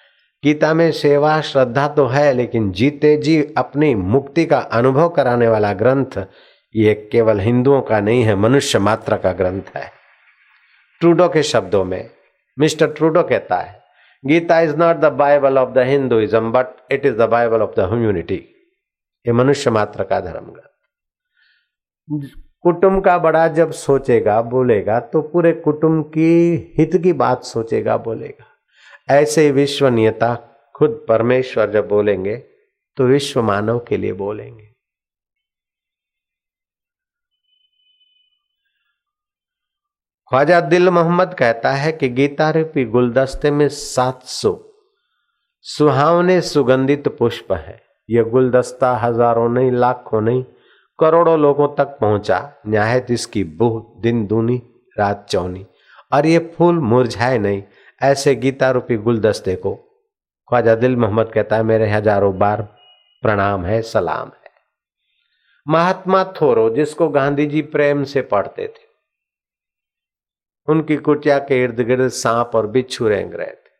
गीता 0.44 0.74
में 0.74 0.92
सेवा, 0.92 1.40
श्रद्धा 1.40 1.88
तो 1.88 2.06
है, 2.06 2.32
लेकिन 2.32 2.72
जीते 2.72 3.16
जी 3.16 3.54
अपनी 3.58 3.94
मुक्ति 3.94 4.46
का 4.46 4.58
अनुभव 4.58 5.08
कराने 5.08 5.48
वाला 5.48 5.72
ग्रंथ, 5.72 6.26
ये 6.76 7.08
केवल 7.12 7.40
हिंदुओं 7.40 7.82
का 7.82 8.00
नहीं 8.00 8.22
है, 8.22 8.34
मनुष्य 8.34 8.78
मात्र 8.78 9.16
का 9.16 9.32
ग्रंथ 9.32 9.62
है। 9.76 9.99
ट्रूडो 11.00 11.28
के 11.28 11.42
शब्दों 11.42 11.84
में, 11.84 12.10
मिस्टर 12.56 12.92
ट्रूडो 12.92 13.22
कहता 13.22 13.56
है, 13.56 13.78
Gita 14.24 14.60
is 14.60 14.76
not 14.76 14.96
the 14.96 15.12
Bible 15.14 15.58
of 15.58 15.70
the 15.70 15.78
Hinduism 15.86 16.52
but 16.52 16.92
it 16.92 17.06
is 17.06 17.14
the 17.14 17.28
Bible 17.30 17.62
of 17.62 17.74
the 17.76 17.88
humanity 17.90 18.34
ये 19.26 19.32
मनुष्य 19.32 19.70
मात्र 19.70 20.04
का 20.04 20.20
धर्म 20.20 20.46
ग्रंथ। 20.46 20.68
कुटुंब 22.64 23.02
का 23.04 23.16
बड़ा 23.18 23.46
जब 23.48 23.70
सोचेगा, 23.72 24.40
बोलेगा 24.42 24.98
तो 25.02 25.22
पूरे 25.22 25.52
कुटुंब 25.54 26.04
की 26.08 26.74
हित 26.78 26.96
की 27.02 27.12
बात 27.14 27.44
सोचेगा, 27.44 27.96
बोलेगा। 27.96 28.46
ऐसे 29.10 29.50
विश्वनीयता 29.50 30.34
खुद 30.74 31.04
परमेश्वर 31.08 31.70
जब 31.70 31.88
बोलेंगे 31.88 32.36
तो 32.96 33.04
विश्व 33.04 33.42
मानव 33.42 33.78
के 33.88 33.96
लिए 33.96 34.12
बोलेंगे। 34.14 34.69
ख्वाजा 40.30 40.60
दिल 40.60 40.88
मोहम्मद 40.88 41.34
कहता 41.34 41.70
है 41.72 41.92
कि 41.92 42.08
गीता 42.08 42.50
रूपी 42.50 42.84
गुलदस्ते 42.84 43.50
में 43.50 43.68
सात 43.68 44.22
सौ 44.22 44.58
सुहावने 45.64 46.40
सुगंधित 46.40 47.08
पुष्प 47.08 47.52
है। 47.52 47.80
यह 48.08 48.22
गुलदस्ता 48.22 48.92
हज़ारों 48.96 49.48
नहीं, 49.48 49.72
लाखों 49.72 50.20
नहीं, 50.20 50.44
करोड़ों 50.98 51.38
लोगों 51.38 51.68
तक 51.68 51.96
पहुँचा। 52.00 52.38
न्यायत 52.66 53.10
इसकी 53.10 53.42
बुह, 53.44 53.82
दिन 54.00 54.26
दूनी, 54.26 54.62
रात 54.98 55.26
चौनी। 55.30 55.66
और 56.12 56.26
ये 56.26 56.38
फूल 56.58 56.78
मुरझाए 56.78 57.38
नहीं, 57.38 57.62
ऐसे 58.02 58.34
गीता 58.34 58.70
रूपी 58.70 58.96
गुलदस्ते 58.96 59.54
को। 59.56 59.74
ख्वाजा 60.48 60.74
दिल 60.74 60.96
मोहम्मद 60.96 61.30
कहता 61.34 61.56
है, 61.56 61.62
मेरे 61.62 61.88
हज़ारों 61.90 62.38
बार 62.38 62.62
प्रणाम 63.22 63.64
है, 63.64 63.82
सलाम 63.82 64.28
है। 64.28 64.50
महात्मा 65.66 66.24
थोरो, 66.24 66.70
जिसको 66.70 67.08
गांधी 67.08 67.46
जी 67.46 67.62
प्रेम 67.62 68.04
से 68.04 68.22
पढ़ते 68.22 68.66
थे। 68.66 68.89
उनकी 70.68 70.96
कुटिया 70.96 71.38
के 71.38 71.62
इर्द 71.64 71.80
गिर्द 71.80 72.08
सांप 72.08 72.50
और 72.54 72.66
बिच्छू 72.66 73.08
रेंग 73.08 73.34
रहे 73.34 73.50
थे। 73.50 73.70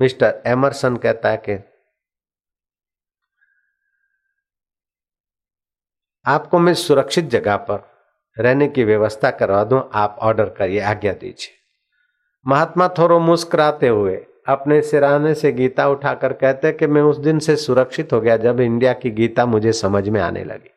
मिस्टर 0.00 0.42
एमरसन 0.46 0.96
कहता 0.96 1.28
है 1.28 1.36
कि, 1.36 1.58
आपको 6.26 6.58
मैं 6.58 6.74
सुरक्षित 6.74 7.24
जगह 7.24 7.56
पर 7.56 7.92
रहने 8.38 8.68
की 8.68 8.84
व्यवस्था 8.84 9.30
करवा 9.30 9.64
दूँ, 9.64 9.90
आप 9.94 10.16
ऑर्डर 10.20 10.48
करिए, 10.48 10.80
आज्ञा 10.80 11.12
दीजिए। 11.12 11.54
महात्मा 12.46 12.88
थोरो 12.88 13.18
मुस्कुराते 13.18 13.88
हुए 13.88 14.26
अपने 14.48 14.82
सिराने 14.82 15.34
से 15.34 15.52
गीता 15.52 15.88
उठाकर 15.88 16.32
कहते 16.32 16.72
कि 16.72 16.86
मैं 16.86 17.02
उस 17.02 17.16
दिन 17.16 17.38
से 17.38 17.56
सुरक्षित 17.56 18.12
हो 18.12 18.20
गया 18.20 18.36
जब 18.36 18.60
इंडिया 18.60 18.92
की 18.92 19.10
गीता 19.10 19.46
मुझे 19.46 19.72
समझ 19.72 20.08
में 20.08 20.20
आने 20.20 20.44
लगी। 20.44 20.70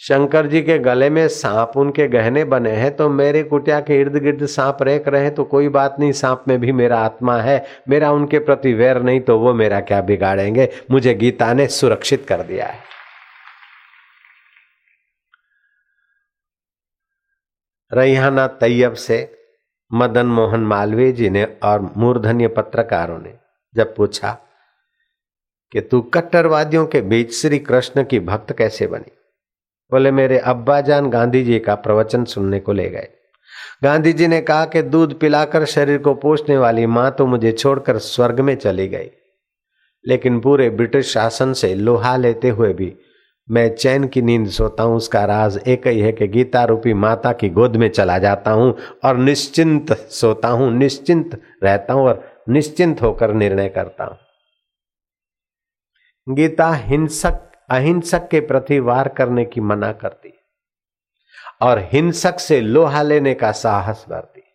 शंकर 0.00 0.46
जी 0.46 0.60
के 0.62 0.78
गले 0.78 1.08
में 1.10 1.26
सांप 1.28 1.72
उनके 1.76 2.06
गहने 2.08 2.44
बने 2.44 2.70
हैं 2.70 2.90
तो 2.96 3.08
मेरे 3.08 3.42
कुटिया 3.42 3.80
के 3.80 4.00
इर्द 4.00 4.16
गिर्द 4.16 4.44
सांप 4.46 4.78
रेख 4.82 5.08
रहे 5.08 5.30
तो 5.30 5.44
कोई 5.44 5.68
बात 5.68 5.96
नहीं, 6.00 6.12
सांप 6.12 6.44
में 6.48 6.58
भी 6.60 6.72
मेरा 6.72 6.98
आत्मा 6.98 7.36
है, 7.38 7.64
मेरा 7.88 8.10
उनके 8.12 8.38
प्रति 8.38 8.72
वैर 8.74 9.02
नहीं 9.02 9.20
तो 9.20 9.38
वो 9.38 9.52
मेरा 9.54 9.80
क्या 9.80 10.00
बिगाड़ेंगे? 10.00 10.68
मुझे 10.90 11.14
गीता 11.14 11.52
ने 11.54 11.66
सुरक्षित 11.68 12.26
कर 12.28 12.42
दिया 12.42 12.66
है। 12.66 12.80
रैहाना 17.92 18.46
तैयब 18.46 18.94
से 18.94 19.18
मदन 19.90 20.26
मोहन 20.26 20.60
मालवीय 20.60 21.12
जी 21.12 21.30
ने 21.30 21.46
और 21.62 21.92
मूर्धन्य 21.96 22.48
पत्रकारों 22.48 23.18
ने 23.18 23.38
जब 23.74 23.94
पूछा 23.96 24.36
कि 25.72 25.80
तू 25.80 26.00
कट्टरवादियों 26.14 26.86
के 26.86 27.00
बीच 27.00 27.34
श्री 27.34 27.58
कृष्ण 27.58 28.04
की 28.04 28.20
भक्त 28.20 28.52
कैसे 28.58 28.86
बनी? 28.86 29.10
बोले, 29.92 30.10
मेरे 30.10 30.38
अब्बा 30.38 30.80
जान 30.80 31.08
गांधी 31.10 31.42
जी 31.44 31.58
का 31.58 31.74
प्रवचन 31.76 32.24
सुनने 32.24 32.60
को 32.60 32.72
ले 32.72 32.88
गए। 32.90 33.08
गांधी 33.84 34.12
जी 34.12 34.26
ने 34.26 34.40
कहा 34.40 34.64
कि 34.64 34.82
दूध 34.82 35.18
पिलाकर 35.20 35.64
शरीर 35.64 35.98
को 35.98 36.14
पोषने 36.14 36.56
वाली 36.58 36.86
माँ 36.88 37.10
तो 37.10 37.26
मुझे 37.26 37.52
छोड़कर 37.52 37.98
स्वर्ग 37.98 38.40
में 38.40 38.54
चली 38.56 38.88
गई। 38.88 39.10
लेकिन 40.04 40.40
पूरे 40.40 40.70
ब्रिटिश 40.70 41.12
शासन 41.12 41.52
से 41.52 41.74
लोहा 41.74 42.16
लेते 42.16 42.48
हुए 42.48 42.72
भी 42.72 42.92
मैं 43.48 43.68
चैन 43.76 44.06
की 44.08 44.22
नींद 44.22 44.48
सोता 44.48 44.82
हूँ, 44.82 44.96
उसका 44.96 45.24
राज 45.24 45.58
एक 45.58 45.86
ही 45.86 46.00
है 46.00 46.12
कि 46.12 46.28
गीता 46.28 46.64
रूपी 46.64 46.94
माता 46.94 47.32
की 47.32 47.48
गोद 47.50 47.76
में 47.76 47.88
चला 47.88 48.18
जाता 48.18 48.50
हूँ 48.50 48.74
और 49.04 49.16
निश्चिंत 49.18 49.92
सोता 49.92 50.48
हूँ, 50.48 50.72
निश्चिंत 50.72 51.40
रहता 51.62 51.94
हूँ 51.94 52.06
और 52.08 52.44
निश्चिंत 52.48 53.02
होकर 53.02 53.34
निर्णय 53.34 53.68
करता 53.68 54.04
हूँ। 54.04 54.18
गीता 56.26 56.72
हिंसक 56.72 57.51
अहिंसक 57.72 58.28
के 58.28 58.40
प्रति 58.40 58.80
वार 58.80 59.08
करने 59.08 59.44
की 59.44 59.60
मना 59.60 59.92
करती 59.92 60.28
है। 60.28 60.34
और 61.62 61.78
हिंसक 61.78 62.40
से 62.40 62.60
लोहा 62.60 63.02
लेने 63.02 63.34
का 63.34 63.52
साहस 63.52 64.04
भरती 64.08 64.40
है। 64.40 64.52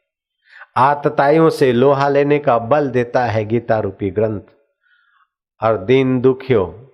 आतताइयों 0.77 1.49
से 1.49 1.73
लोहा 1.73 2.09
लेने 2.09 2.39
का 2.39 2.59
बल 2.59 2.89
देता 2.89 3.25
है 3.25 3.45
गीता 3.45 3.79
रूपी 3.79 4.09
ग्रंथ। 4.09 4.41
और 5.63 5.77
दीन 5.77 6.21
दुखियों 6.21 6.87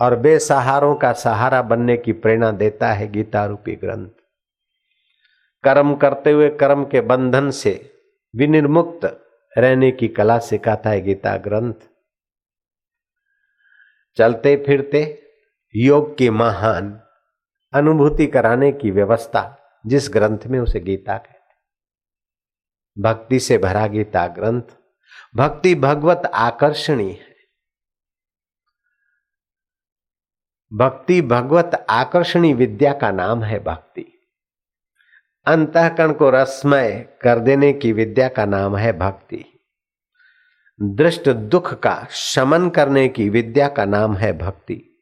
और 0.00 0.16
बेसहारों 0.16 0.94
का 0.94 1.12
सहारा 1.12 1.62
बनने 1.62 1.96
की 1.96 2.12
प्रेरणा 2.12 2.50
देता 2.50 2.92
है 2.92 3.12
गीता 3.12 3.46
रूपी 3.46 3.76
ग्रंथ। 3.76 4.10
कर्म 5.64 5.94
करते 5.94 6.32
हुए 6.32 6.50
कर्म 6.50 6.84
के 6.84 7.00
बंधन 7.00 7.50
से 7.50 7.98
विनिर्मुक्त 8.36 9.28
रहने 9.58 9.90
की 9.90 10.08
कला 10.08 10.38
सिखाता 10.38 10.90
है 10.90 11.00
गीता 11.00 11.36
ग्रंथ। 11.36 11.74
चलते 14.16 14.64
फिरते 14.66 15.22
योग 15.76 16.18
की 16.18 16.30
महान 16.30 17.00
अनुभूति 17.72 18.26
कराने 18.26 18.72
की 18.72 18.90
व्यवस्था 18.90 19.58
जिस 19.86 20.10
ग्रंथ 20.10 20.38
में 20.46 20.60
उसे 20.60 20.80
गीता 20.80 21.18
कहते 21.18 21.36
भक्ति 23.02 23.40
से 23.40 23.58
भरा 23.58 23.86
गीता 23.86 24.26
ग्रंथ, 24.26 24.62
भक्ति 25.36 25.74
भगवत 25.74 26.22
आकर्षणी 26.34 27.12
है। 27.12 27.36
भक्ति 30.72 31.22
भगवत 31.22 31.86
आकर्षणी 31.90 32.54
विद्या 32.54 32.92
का 32.92 33.10
नाम 33.10 33.42
है 33.42 33.58
भक्ति। 33.58 34.28
अंतकरण 35.46 36.12
को 36.12 36.30
रसमय 36.30 37.18
कर 37.22 37.38
देने 37.38 37.72
की 37.72 37.92
विद्या 37.92 38.28
का 38.28 38.44
नाम 38.44 38.76
है 38.76 38.92
भक्ति। 38.92 39.60
दृष्ट 40.82 41.28
दुख 41.28 41.74
का 41.74 42.06
शमन 42.10 42.70
करने 42.70 43.08
की 43.08 43.28
विद्या 43.28 43.68
का 43.68 43.84
नाम 43.84 44.16
है 44.16 44.38
भक्ति। 44.38 44.95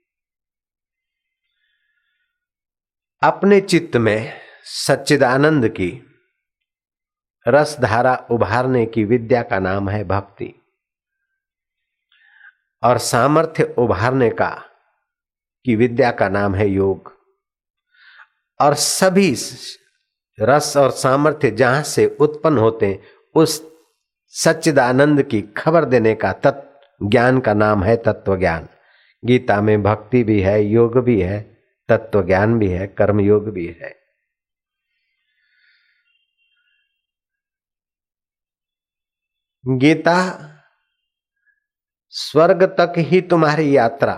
अपने 3.25 3.61
चित्त 3.61 3.97
में 3.97 4.33
सच्चिदानंद 4.64 5.69
की 5.69 6.02
रस 7.49 7.76
धारा 7.81 8.26
उभारने 8.31 8.87
की 8.87 9.04
विद्या 9.04 9.43
का 9.43 9.59
नाम 9.59 9.88
है 9.88 10.04
भक्ति। 10.04 10.62
और 12.83 12.99
सामर्थ्य 12.99 13.75
उभारने 13.78 14.31
का, 14.31 14.62
की 15.64 15.76
विद्या 15.76 16.11
का 16.11 16.28
नाम 16.28 16.54
है 16.54 16.69
योग। 16.69 17.12
और 18.61 18.75
सभी 18.75 19.37
रस 20.40 20.76
और 20.76 20.90
सामर्थ्य 20.90 21.50
जहाँ 21.50 21.83
से 21.83 22.16
उत्पन्न 22.21 22.59
होते 22.59 22.87
हैं, 22.87 23.02
उस 23.35 23.73
सच्चिदानंद 24.28 25.23
की 25.23 25.43
खबर 25.43 25.85
देने 25.85 26.14
का 26.14 26.33
तत्व 26.33 27.09
ज्ञान 27.09 27.40
का 27.40 27.54
नाम 27.54 27.83
है 27.83 27.97
तत्व 27.97 28.37
ज्ञान 28.37 28.69
गीता 29.25 29.61
में 29.61 29.83
भक्ति 29.83 30.25
भी 30.25 30.40
है, 30.40 30.64
योग 30.64 30.99
भी 30.99 31.21
है। 31.21 31.54
तत्व 31.88 32.23
ज्ञान 32.23 32.59
भी 32.59 32.69
है 32.69 32.87
कर्म 32.87 33.21
योग 33.21 33.49
भी 33.49 33.67
है। 33.67 34.05
गीता, 39.67 40.17
स्वर्ग 42.09 42.62
तक 42.62 42.93
ही 42.99 43.21
तुम्हारी 43.21 43.76
यात्रा। 43.76 44.14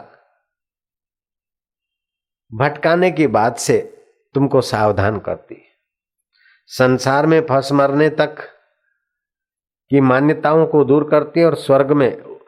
भटकाने 2.55 3.11
की 3.11 3.27
बात 3.27 3.59
से 3.59 3.79
तुमको 4.35 4.61
सावधान 4.61 5.19
करती 5.19 5.63
संसार 6.67 7.27
में 7.27 7.41
फंस 7.41 7.73
मरने 7.73 8.09
तक 8.11 8.37
की 9.91 10.01
मान्यताओं 10.01 10.67
को 10.67 10.85
दूर 10.85 11.11
करती 11.11 11.45
और 11.45 11.55
स्वर्ग 11.55 11.93
में 11.93 12.41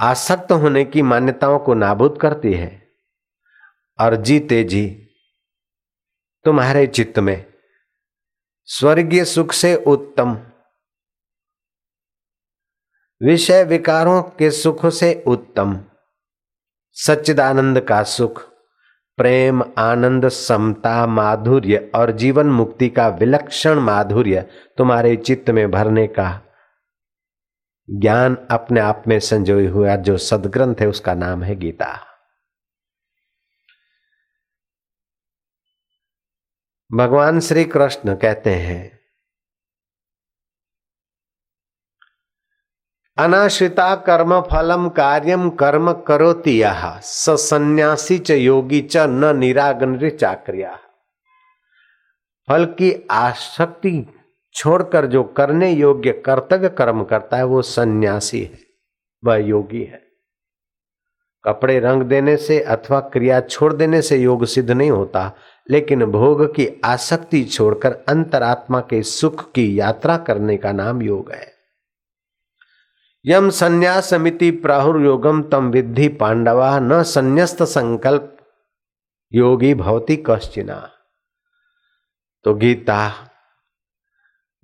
आसक्त 0.00 0.52
होने 0.52 0.84
की 0.84 1.02
मान्यताओं 1.02 1.58
को 1.58 1.74
नाबूद 1.74 2.18
करती 2.20 2.52
है। 2.52 2.81
और 4.00 4.16
जीते 4.16 4.64
जी 4.64 5.08
तुम्हारे 6.44 6.86
चित्त 6.86 7.18
में 7.18 7.52
स्वर्गीय 8.64 9.24
सुख 9.24 9.52
से 9.52 9.74
उत्तम। 9.76 10.38
विषय 13.22 13.64
विकारों 13.64 14.22
के 14.22 14.50
सुख 14.50 14.86
से 14.86 15.24
उत्तम। 15.26 15.84
सच्चिदानंद 16.92 17.80
का 17.80 18.02
सुख, 18.02 18.42
प्रेम, 19.16 19.64
आनंद, 19.78 20.28
समता, 20.28 21.06
माधुर्य 21.06 21.92
और 21.94 22.10
जीवन 22.10 22.46
मुक्ति 22.46 22.88
का 22.88 23.08
विलक्षण 23.08 23.78
माधुर्य 23.78 24.46
तुम्हारे 24.78 25.16
चित्त 25.16 25.50
में 25.50 25.70
भरने 25.70 26.06
का 26.06 26.40
ज्ञान 27.90 28.36
अपने 28.50 28.80
आप 28.80 29.04
में 29.08 29.20
संजोई 29.20 29.66
हुआ 29.66 29.96
जो 29.96 30.18
सदग्रंथ 30.18 30.74
है 30.80 30.88
उसका 30.88 31.14
नाम 31.14 31.42
है 31.42 31.56
गीता। 31.56 32.11
भगवान 36.92 37.40
श्री 37.40 37.64
कृष्ण 37.64 38.14
कहते 38.14 38.50
हैं, 38.50 38.98
अनाश्रिता 43.16 43.94
कर्म 43.96 44.40
फलम 44.40 44.88
कार्यम 44.88 45.48
कर्म 45.50 45.92
करोति 46.06 46.60
यह 46.62 47.00
सन्यासी 47.00 48.18
च 48.18 48.30
योगी 48.30 48.80
च 48.82 48.96
न 48.96 49.36
निरागन 49.36 50.08
चाक्रिया। 50.10 50.76
फल 52.48 52.64
की 52.78 52.92
आसक्ति 53.10 53.94
छोड़कर 54.54 55.06
जो 55.06 55.22
करने 55.36 55.70
योग्य 55.70 56.12
कर्तव्य 56.26 56.68
कर्म 56.68 57.04
करता 57.04 57.36
है, 57.36 57.44
वो 57.44 57.62
सन्यासी 57.62 58.42
है, 58.42 58.58
वह 59.22 59.36
योगी 59.36 59.82
है। 59.82 60.02
कपड़े 61.44 61.78
रंग 61.80 62.02
देने 62.02 62.36
से 62.36 62.60
अथवा 62.60 63.00
क्रिया 63.08 63.40
छोड़ 63.40 63.72
देने 63.72 64.02
से 64.02 64.16
योग 64.16 64.44
सिद्ध 64.46 64.70
नहीं 64.70 64.90
होता 64.90 65.30
लेकिन 65.70 66.04
भोग 66.04 66.54
की 66.54 66.80
आसक्ति 66.84 67.44
छोड़कर 67.44 67.92
अंतरात्मा 68.08 68.80
के 68.80 69.02
सुख 69.02 69.52
की 69.52 69.80
यात्रा 69.80 70.16
करने 70.16 70.56
का 70.56 70.72
नाम 70.72 71.02
योग 71.02 71.32
है। 71.32 71.52
यम 73.26 73.50
संन्यास 73.50 74.10
समिति 74.10 74.50
प्राहुर्योगम 74.50 75.42
तम 75.42 75.70
विद्धि 75.70 76.08
पांडवा 76.08 76.78
न 76.78 77.02
संन्यस्त 77.02 77.62
संकल्प। 77.62 78.36
योगी 79.32 79.74
भवती 79.74 80.24
कश्चिना। 80.26 80.90
तो 82.44 82.54
गीता, 82.54 83.30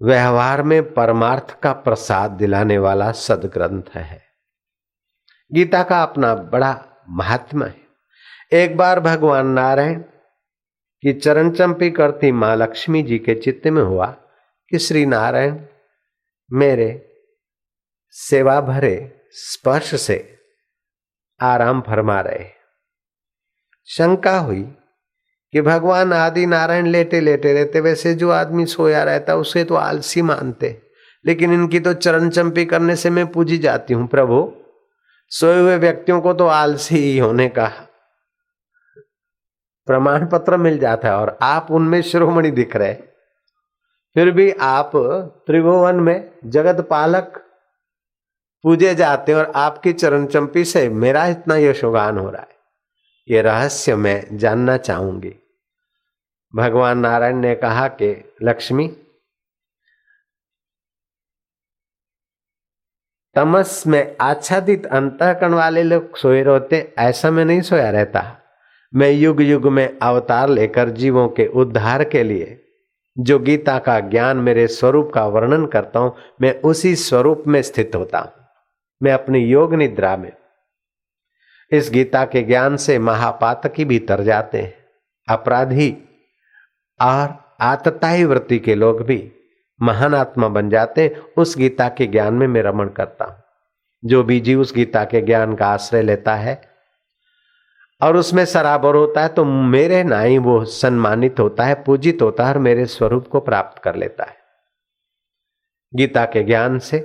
व्यवहार 0.02 0.62
में 0.62 0.94
परमार्थ 0.94 1.60
का 1.60 1.72
प्रसाद 1.72 2.30
दिलाने 2.30 2.78
वाला 2.78 3.12
सदग्रंथ 3.12 3.82
है। 3.94 4.22
गीता 5.52 5.82
का 5.82 6.02
अपना 6.02 6.34
बड़ा 6.34 6.84
महात्मा 7.08 7.66
है। 7.66 7.80
एक 8.52 8.76
बार 8.76 9.00
भगवान 9.00 9.46
नारायण 9.46 10.02
की 11.02 11.12
चरण 11.12 11.50
चंपी 11.50 11.90
करती 11.90 12.32
माँ 12.32 12.56
लक्ष्मी 12.56 13.02
जी 13.02 13.18
के 13.18 13.34
चित्त 13.34 13.66
में 13.66 13.82
हुआ 13.82 14.06
कि 14.68 14.78
श्री 14.78 15.06
नारायण 15.06 15.58
मेरे 16.52 17.08
सेवा 18.10 18.60
भरे 18.60 19.20
स्पर्श 19.32 20.00
से 20.00 20.38
आराम 21.40 21.80
फरमा 21.80 22.20
रहे। 22.20 22.46
शंका 23.84 24.38
हुई 24.38 24.62
कि 25.52 25.60
भगवान 25.60 26.12
आदि 26.12 26.46
नारायण 26.46 26.86
लेटे 26.86 27.20
लेटे 27.20 27.52
रहते, 27.52 27.80
वैसे 27.80 28.14
जो 28.14 28.30
आदमी 28.30 28.66
सोया 28.66 29.04
रहता, 29.04 29.34
उसे 29.34 29.64
तो 29.64 29.74
आलसी 29.74 30.22
मानते। 30.22 30.82
लेकिन 31.26 31.52
इनकी 31.52 31.80
तो 31.80 31.94
चरण 31.94 32.30
चंपी 32.30 32.64
करने 32.64 32.96
से 32.96 33.10
मैं 33.10 33.26
पूजी 33.26 33.58
जाती 33.58 33.94
हूँ, 33.94 34.06
प्रभु। 34.06 34.52
सोए 35.28 35.60
हुए 35.60 35.76
व्यक्तियों 35.76 36.20
को 36.20 36.32
तो 36.34 36.46
आलसी 36.46 36.96
ही 36.96 37.18
होने 37.18 37.48
का 37.48 37.87
प्रमाण 39.88 40.26
पत्र 40.26 40.56
मिल 40.56 40.78
जाता 40.78 41.08
है 41.08 41.14
और 41.14 41.38
आप 41.42 41.66
उनमें 41.70 42.02
शिरोमणि 42.02 42.50
दिख 42.50 42.76
रहे 42.76 42.94
फिर 44.14 44.30
भी 44.30 44.52
आप 44.52 44.92
त्रिभुवन 45.46 45.94
में 45.94 46.30
जगत 46.44 46.86
पालक 46.90 47.44
पूजे 48.62 48.94
जाते 48.94 49.34
और 49.34 49.52
आपकी 49.56 49.92
चरण 49.92 50.26
चंपी 50.26 50.64
से 50.64 50.88
मेरा 50.88 51.26
इतना 51.26 51.56
यशोगान 51.56 52.18
हो 52.18 52.30
रहा 52.30 52.42
है। 52.42 52.48
ये 53.28 53.42
रहस्य 53.42 53.96
मैं 53.96 54.38
जानना 54.38 54.76
चाहूँगी। 54.76 55.36
भगवान 56.54 56.98
नारायण 56.98 57.36
ने 57.36 57.54
कहा 57.54 57.88
कि, 57.88 58.34
लक्ष्मी, 58.42 58.88
तमस 63.34 63.86
में 63.86 64.16
आच्छादित 64.20 64.86
अंतकरण 64.86 65.54
वाले 65.54 65.82
लोग 65.82 66.16
सोए 66.16 66.42
रहते, 66.42 66.94
ऐसा 66.98 67.30
मैं 67.30 67.44
नहीं 67.44 67.60
सोया 67.60 67.90
रहता। 67.90 68.34
मैं 68.94 69.10
युग 69.10 69.42
युग 69.42 69.66
में 69.66 69.98
अवतार 70.02 70.48
लेकर 70.48 70.88
जीवों 70.88 71.28
के 71.28 71.46
उद्धार 71.46 72.04
के 72.04 72.22
लिए, 72.22 72.64
जो 73.18 73.38
गीता 73.38 73.78
का 73.78 74.00
ज्ञान 74.00 74.36
मेरे 74.36 74.66
स्वरूप 74.66 75.12
का 75.14 75.26
वर्णन 75.26 75.66
करता 75.66 76.00
हूँ, 76.00 76.16
मैं 76.40 76.60
उसी 76.60 76.96
स्वरूप 76.96 77.44
में 77.46 77.62
स्थित 77.62 77.90
होता 77.94 78.18
हूँ। 78.18 78.32
मैं 79.02 79.12
अपनी 79.12 79.38
योग 79.38 79.74
निद्रा 79.74 80.16
में। 80.16 80.32
इस 81.70 81.90
गीता 81.92 82.24
के 82.24 82.42
ज्ञान 82.42 82.76
से 82.76 82.98
महापातकी 82.98 83.84
भी 83.84 83.98
तर 83.98 84.22
जाते 84.22 84.58
हैं। 84.58 84.74
अपराधी 85.28 85.98
और 87.00 87.54
आतताई 87.60 88.24
वृत्ति 88.24 88.58
के 88.58 88.74
लोग 88.74 89.02
भी 89.02 89.32
महान 89.82 90.14
आत्मा 90.14 90.48
बन 90.48 90.70
जाते 90.70 91.02
हैं, 91.02 91.10
उस 91.36 91.58
गीता 91.58 91.88
के 91.88 92.06
ज्ञान 92.06 92.34
में 92.34 92.46
मैं 92.46 92.62
रमण 92.62 92.88
करता 92.88 93.24
हूँ। 93.24 93.36
जो 94.04 94.24
बीजी 94.24 94.54
उस 94.54 94.74
गीता 94.74 95.04
के 95.04 95.20
ज्ञान 95.20 95.54
का 95.54 95.66
आश्रय 95.66 96.02
लेता 96.02 96.34
है 96.34 96.67
और 98.00 98.16
उसमें 98.16 98.44
सराबर 98.44 98.94
होता 98.94 99.22
है 99.22 99.28
तो 99.28 99.44
मेरे 99.44 100.02
ना 100.04 100.20
ही 100.20 100.38
वो 100.38 100.64
सम्मानित 100.64 101.40
होता 101.40 101.64
है, 101.64 101.74
पूजित 101.74 102.22
होता 102.22 102.46
है 102.46 102.52
और 102.52 102.58
मेरे 102.58 102.86
स्वरूप 102.86 103.28
को 103.28 103.40
प्राप्त 103.40 103.82
कर 103.82 103.96
लेता 103.96 104.24
है। 104.24 104.36
गीता 105.94 106.24
के 106.24 106.42
ज्ञान 106.42 106.78
से 106.78 106.98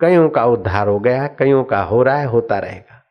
कईयों 0.00 0.28
का 0.28 0.44
उद्धार 0.44 0.88
हो 0.88 0.98
गया, 0.98 1.26
कईयों 1.26 1.64
का 1.64 1.82
हो 1.82 2.02
रहा 2.02 2.16
है, 2.16 2.26
होता 2.26 2.58
रहेगा। 2.58 3.02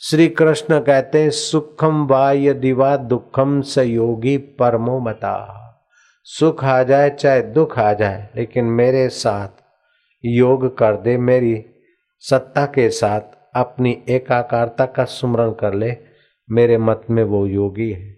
श्री 0.00 0.28
कृष्ण 0.28 0.80
कहते 0.80 1.22
हैं, 1.22 1.30
सुखम 1.30 2.06
वाय 2.06 2.52
दिवा 2.54 2.96
दुखम 2.96 3.60
स 3.62 3.78
योगी 3.78 4.36
परमो 4.36 4.98
मता। 5.00 5.64
सुख 6.22 6.64
आ 6.64 6.82
जाए 6.82 7.10
चाहे 7.10 7.42
दुख 7.42 7.78
आ 7.78 7.92
जाए, 7.92 8.28
लेकिन 8.36 8.64
मेरे 8.64 9.08
साथ 9.08 9.62
योग 10.24 10.76
कर 10.78 10.96
दे, 10.96 11.16
मेरी 11.18 11.64
सत्ता 12.18 12.66
के 12.66 12.88
साथ 12.90 13.36
अपनी 13.54 14.02
एकाकारता 14.08 14.86
का 14.86 15.04
सुमरण 15.04 15.52
कर 15.52 15.74
ले 15.74 15.90
मेरे 16.50 16.78
मत 16.78 17.06
में 17.10 17.22
वो 17.22 17.46
योगी 17.46 17.90
है। 17.92 18.16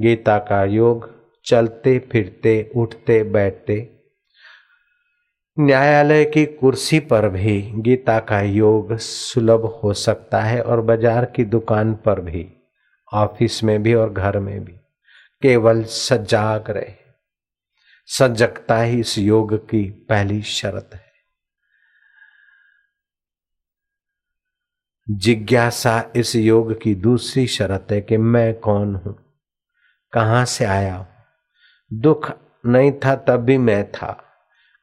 गीता 0.00 0.38
का 0.38 0.64
योग, 0.64 1.10
चलते, 1.44 1.98
फिरते, 1.98 2.70
उठते, 2.76 3.22
बैठते। 3.22 3.88
न्यायालय 5.60 6.24
की 6.24 6.44
कुर्सी 6.46 7.00
पर 7.00 7.28
भी 7.28 7.60
गीता 7.76 8.18
का 8.20 8.40
योग 8.40 8.96
सुलभ 8.96 9.64
हो 9.84 9.92
सकता 9.92 10.40
है 10.40 10.62
और 10.62 10.80
बाज़ार 10.80 11.24
की 11.24 11.44
दुकान 11.44 11.94
पर 11.94 12.20
भी, 12.20 12.46
ऑफ़िस 13.12 13.64
में 13.64 13.82
भी 13.82 13.94
और 13.94 14.12
घर 14.12 14.38
में 14.38 14.64
भी। 14.64 14.72
केवल 15.42 15.82
सजाग 15.84 16.70
रहे। 16.70 16.94
सजगता 18.06 18.82
ही 18.82 19.00
इस 19.00 19.18
योग 19.18 19.56
की 19.68 19.82
पहली 20.08 20.42
शर्त 20.42 20.90
है। 20.94 21.11
जिज्ञासा 25.10 26.04
इस 26.16 26.36
योग 26.36 26.82
की 26.82 26.94
दूसरी 26.94 27.46
शर्त 27.46 27.86
है 27.92 28.00
कि 28.00 28.16
मैं 28.16 28.54
कौन 28.54 28.94
हूँ? 28.94 29.16
कहाँ 30.12 30.44
से 30.44 30.64
आया? 30.64 31.06
दुख 31.92 32.32
नहीं 32.66 32.92
था, 32.92 33.16
तब 33.16 33.36
भी 33.36 33.58
मैं 33.58 33.92
था। 33.92 34.24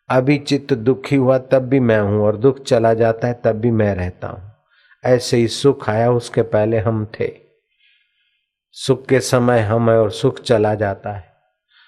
अभी 0.10 0.38
चित्त 0.38 0.74
दुखी 0.74 1.16
हुआ, 1.16 1.38
तब 1.38 1.60
भी 1.60 1.80
मैं 1.80 2.00
हूँ, 2.00 2.22
और 2.22 2.38
दुख 2.38 2.64
चला 2.64 2.94
जाता 2.94 3.28
है, 3.28 3.42
तब 3.44 3.52
भी 3.52 3.72
मैं 3.72 3.96
रहता 3.96 4.28
हूँ। 4.28 4.52
ऐसे 5.04 5.38
ही 5.38 5.48
सुख 5.48 5.90
आया, 5.90 6.12
उसके 6.12 6.42
पहले 6.42 6.80
हम 6.80 7.08
थे। 7.20 7.32
सुख 8.72 9.06
के 9.06 9.20
समय 9.20 9.60
हम 9.60 9.92
है, 9.92 10.00
और 10.00 10.12
सुख 10.12 10.40
चला 10.40 10.76
जाता 10.76 11.12
है। 11.12 11.34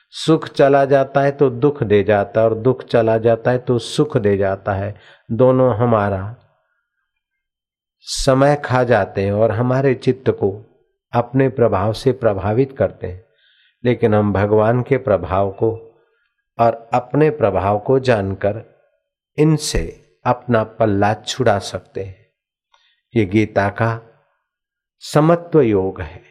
सुख 0.10 0.48
चला 0.48 0.86
जाता 0.86 1.22
है 1.22 1.32
तो 1.32 1.50
दुख 1.50 1.84
दे 1.84 2.04
जाता 2.04 2.42
है, 2.42 2.48
और 2.48 2.56
दुख 2.56 2.84
चला 2.84 3.18
जाता 3.18 3.52
है 3.52 3.58
तो 3.58 3.80
सुख 3.80 4.18
दे 4.18 4.38
जाता 4.38 4.74
है। 4.74 4.96
दोनों 5.32 5.76
हमारा 5.76 6.36
समय 8.02 8.56
खा 8.66 8.84
जाते 8.84 9.26
हैं 9.26 9.32
और 9.32 9.52
हमारे 9.52 9.94
चित्त 9.94 10.30
को 10.30 10.66
अपने 11.14 11.50
प्रभाव 11.50 11.94
से 11.94 12.12
प्रभावित 12.12 12.76
करते 12.78 13.08
हैं। 13.08 13.26
लेकिन 13.86 14.16
हम 14.16 14.34
भगवान 14.34 14.82
के 14.82 14.98
प्रभाव 14.98 15.52
को 15.52 16.00
और 16.60 16.90
अपने 16.94 17.30
प्रभाव 17.30 17.80
को 17.80 18.00
जानकर 18.00 18.62
इनसे 19.38 20.02
अपना 20.26 20.64
पल्ला 20.64 21.14
छुड़ा 21.14 21.60
सकते 21.60 22.04
हैं। 22.04 22.26
ये 23.16 23.26
गीता 23.26 23.70
का 23.70 24.02
समत्व 25.00 25.62
योग 25.62 26.02
है। 26.02 26.22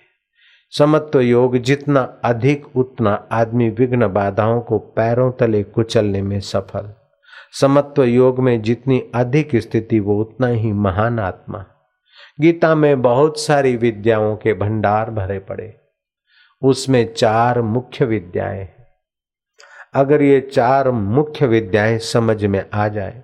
समत्व 0.79 1.21
योग 1.21 1.57
जितना 1.57 2.21
अधिक 2.25 2.77
उतना 2.77 3.29
आदमी 3.33 3.71
विघ्न 3.71 4.09
बाधाओं 4.09 4.61
को 4.61 4.79
पैरों 4.79 5.33
तले 5.33 5.63
कुचलने 5.63 6.23
में 6.23 6.41
सफल। 6.41 6.95
समत्व 7.53 8.03
योग 8.05 8.39
में 8.39 8.61
जितनी 8.63 9.03
अधिक 9.15 9.57
स्थिति, 9.57 10.01
वो 10.01 10.21
उतना 10.21 10.47
ही 10.47 10.73
महान 10.73 11.19
आत्मा। 11.19 11.65
गीता 12.41 12.75
में 12.75 13.03
बहुत 13.03 13.41
सारी 13.41 13.77
विद्याओं 13.77 14.37
के 14.37 14.55
भंडार 14.55 15.11
भरे 15.11 15.39
पड़े। 15.39 15.77
उसमें 16.63 17.15
चार 17.15 17.61
मुख्य 17.63 18.05
विद्याएँ 18.05 18.69
अगर 19.95 20.23
ये 20.23 20.41
चार 20.41 20.91
मुख्य 20.91 21.47
विद्याएँ 21.47 21.99
समझ 21.99 22.45
में 22.45 22.65
आ 22.75 22.89
जाए, 22.89 23.23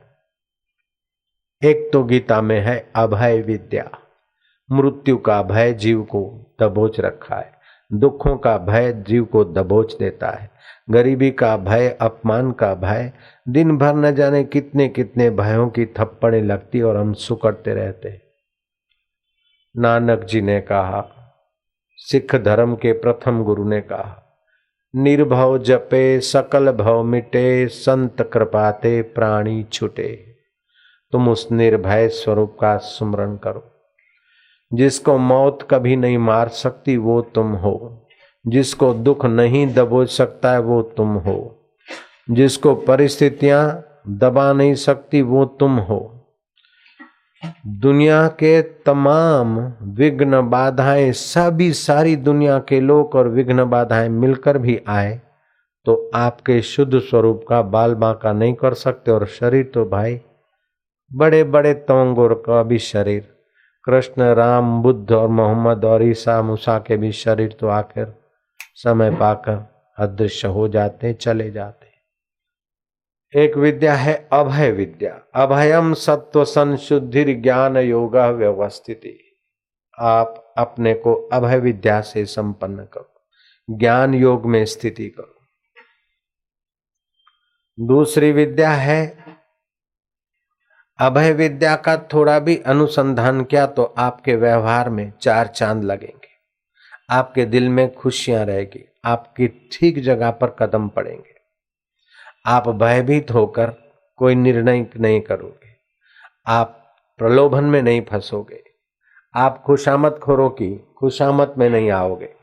एक 1.62 1.90
तो 1.92 2.02
गीता 2.04 2.40
में 2.40 2.60
है 2.60 2.90
अभय 2.96 3.40
विद्या। 3.40 3.90
मृत्यु 4.72 5.16
का 5.16 5.42
भय 5.42 5.72
जीव 5.72 6.02
को 6.02 6.22
दबोच 6.60 7.00
रखा 7.00 7.36
है। 7.36 7.52
दुखों 7.92 8.36
का 8.36 8.56
भय 8.58 8.92
जीव 8.92 9.24
को 9.24 9.44
दबोच 9.44 9.94
देता 9.94 10.30
है। 10.30 10.50
गरीबी 10.90 11.30
का 11.30 11.56
भय, 11.56 11.88
अपमान 12.00 12.52
का 12.52 12.74
भय 12.74 13.12
दिन 13.48 13.78
भर 13.78 13.94
न 13.94 14.14
जाने 14.14 14.44
कितने 14.44 14.88
कितने 14.88 15.30
भयों 15.30 15.68
की 15.68 15.86
थप्पड़ें 15.86 16.42
लगती 16.42 16.82
और 16.82 16.96
हम 16.96 17.12
सुकड़ते 17.12 17.74
रहते। 17.74 18.22
नानक 19.76 20.24
जी 20.24 20.40
ने 20.40 20.60
कहा, 20.60 21.08
सिख 21.96 22.36
धर्म 22.36 22.74
के 22.76 22.92
प्रथम 22.92 23.42
गुरु 23.44 23.68
ने 23.68 23.80
कहा, 23.80 24.22
निर्भव 24.96 25.58
जपे, 25.58 26.20
सकल 26.20 26.72
भव 26.72 27.02
मिटे, 27.02 27.68
संत 27.68 28.30
कृपाते, 28.32 29.02
प्राणी 29.02 29.62
छुटे। 29.62 30.36
तुम 31.12 31.28
उस 31.28 31.52
निर्भय 31.52 32.08
स्वरूप 32.08 32.58
का 32.60 32.76
स्मरण 32.76 33.36
करो। 33.36 33.72
जिसको 34.74 35.18
मौत 35.18 35.68
कभी 35.70 35.96
नहीं 35.96 36.18
मार 36.18 36.48
सकती, 36.48 36.96
वो 36.96 37.22
तुम 37.22 37.52
हो। 37.52 38.06
जिसको 38.46 38.94
दुख 38.94 39.26
नहीं 39.26 39.74
दबोच 39.74 40.10
सकता 40.10 40.52
है, 40.52 40.58
वो 40.58 40.82
तुम 40.82 41.14
हो। 41.14 41.55
जिसको 42.28 42.74
परिस्थितियाँ 42.74 43.82
दबा 44.08 44.52
नहीं 44.52 44.74
सकती, 44.74 45.22
वो 45.22 45.44
तुम 45.44 45.78
हो। 45.78 46.12
दुनिया 47.66 48.26
के 48.28 48.60
तमाम 48.62 49.58
विघ्न 49.94 50.40
बाधाएँ, 50.50 51.12
सभी 51.12 51.72
सारी 51.72 52.16
दुनिया 52.16 52.58
के 52.58 52.80
लोग 52.80 53.14
और 53.14 53.28
विघ्न 53.28 53.64
बाधाएँ 53.64 54.08
मिलकर 54.08 54.58
भी 54.58 54.80
आए 54.88 55.20
तो 55.86 56.10
आपके 56.14 56.60
शुद्ध 56.62 56.98
स्वरूप 56.98 57.44
का 57.48 57.60
बाल 57.64 57.94
बांका 57.94 58.32
नहीं 58.32 58.54
कर 58.54 58.74
सकते 58.74 59.10
और 59.10 59.26
शरीर 59.26 59.70
तो 59.74 59.84
भाई 59.84 60.20
बड़े 61.10 61.42
बड़े 61.44 61.74
तोंगोर 61.74 62.34
का 62.46 62.62
भी 62.62 62.78
शरीर, 62.78 63.28
कृष्ण, 63.84 64.22
राम, 64.34 64.82
बुद्ध 64.82 65.12
और 65.12 65.28
मोहम्मद 65.28 65.84
और 65.84 66.02
ईसा, 66.02 66.40
मूसा 66.42 66.78
के 66.78 66.96
भी 66.96 67.12
शरीर 67.12 67.56
तो 67.60 67.68
आखिर 67.68 68.12
समय 68.74 69.10
पाकर 69.10 69.64
अदृश्य 69.98 70.48
हो 70.48 70.68
जाते, 70.68 71.12
चले 71.12 71.50
जाते। 71.50 71.85
एक 73.34 73.56
विद्या 73.56 73.94
है 73.94 74.28
अभय 74.32 74.70
विद्या। 74.70 75.22
अभयम 75.34 75.94
सत्व 75.94 76.44
संशुद्धि 76.44 77.34
ज्ञान 77.34 77.76
योग 77.76 78.16
व्यवस्थिति। 78.16 79.38
आप 79.98 80.54
अपने 80.58 80.94
को 80.94 81.14
अभय 81.14 81.58
विद्या 81.58 82.00
से 82.00 82.24
संपन्न 82.24 82.84
करो। 82.84 83.22
ज्ञान 83.70 84.14
योग 84.14 84.46
में 84.46 84.64
स्थिति 84.64 85.08
करो। 85.08 85.40
दूसरी 87.80 88.32
विद्या 88.32 88.70
है, 88.70 89.24
अभय 90.98 91.32
विद्या 91.32 91.76
का 91.76 91.96
थोड़ा 91.96 92.38
भी 92.38 92.56
अनुसंधान 92.56 93.44
किया 93.44 93.66
तो 93.66 93.84
आपके 93.84 94.36
व्यवहार 94.36 94.90
में 94.90 95.12
चार 95.20 95.46
चाँद 95.46 95.84
लगेंगे। 95.84 96.28
आपके 97.10 97.44
दिल 97.44 97.68
में 97.68 97.94
खुशियाँ 97.94 98.44
रहेगी। 98.44 98.88
आपकी 99.04 99.70
ठीक 99.72 99.98
जगह 99.98 100.30
पर 100.30 100.56
कदम 100.58 100.88
पड़ेंगे। 100.88 101.35
आप 102.46 102.68
भयभीत 102.68 103.30
होकर 103.30 103.70
कोई 104.16 104.34
निर्णय 104.34 104.86
नहीं 104.96 105.20
करोगे। 105.20 105.76
आप 106.46 106.82
प्रलोभन 107.18 107.64
में 107.64 107.82
नहीं 107.82 108.02
फंसोगे। 108.02 108.62
आप 109.34 109.62
खुशामत 109.66 110.20
खोरों 110.22 110.50
की 110.50 110.94
खुशामत 110.98 111.54
में 111.58 111.70
नहीं 111.70 111.90
आओगे। 111.90 112.34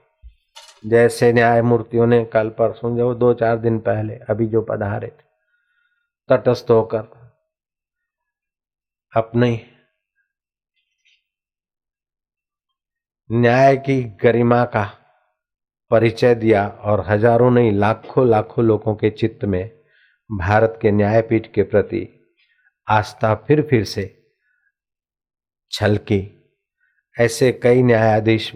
जैसे 0.85 1.33
न्यायमूर्तियों 1.33 2.07
ने 2.07 2.25
कल 2.25 2.49
परसों, 2.49 2.97
जो 2.97 3.13
दो 3.13 3.33
चार 3.33 3.57
दिन 3.57 3.79
पहले 3.79 4.15
अभी 4.15 4.47
जो 4.47 4.61
पधारे 4.61 5.07
थे, 5.07 5.23
तटस्थ 6.29 6.71
होकर 6.71 7.07
अपने 9.15 9.65
न्याय 13.31 13.77
की 13.77 14.03
गरिमा 14.03 14.65
का 14.65 14.91
परिचय 15.91 16.35
दिया 16.35 16.67
और 16.67 17.05
हज़ारों 17.07 17.51
नहीं 17.51 17.71
लाखों 17.71 18.27
लाखों 18.27 18.65
लोगों 18.65 18.95
के 18.95 19.09
चित्त 19.09 19.45
में 19.45 19.82
भारत 20.37 20.79
के 20.81 20.91
न्यायपीठ 20.91 21.53
के 21.53 21.63
प्रति 21.63 22.07
आस्था 22.89 23.35
फिर 23.35 23.61
फिर 23.61 23.83
से 23.83 24.23
छलकी। 25.71 26.21
ऐसे 27.19 27.51
कई 27.51 27.83
न्यायाधीश 27.83 28.51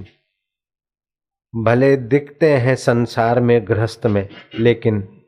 भले 1.55 1.95
दिखते 1.97 2.57
हैं 2.57 2.75
संसार 2.75 3.39
में 3.39 3.67
गृहस्थ 3.67 4.05
में, 4.05 4.29
लेकिन 4.55 5.21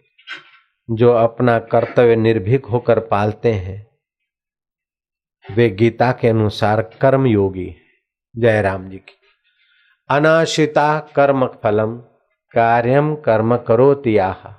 जो 0.92 1.14
अपना 1.14 1.60
कर्तव्य 1.60 2.16
निर्भीक 2.16 2.66
होकर 2.66 3.00
पालते 3.00 3.54
हैं, 3.54 3.88
वे 5.56 5.70
गीता 5.70 6.12
के 6.12 6.28
अनुसार 6.28 6.82
कर्म 6.82 7.26
योगी 7.26 7.76
जयराम 8.38 8.90
जी 8.90 8.98
की। 8.98 9.18
अनाशिता 10.10 11.00
कर्म 11.00 11.48
फलम, 11.48 11.98
कार्यम 12.52 13.16
कर्म 13.16 13.58
करोतिया 13.58 14.59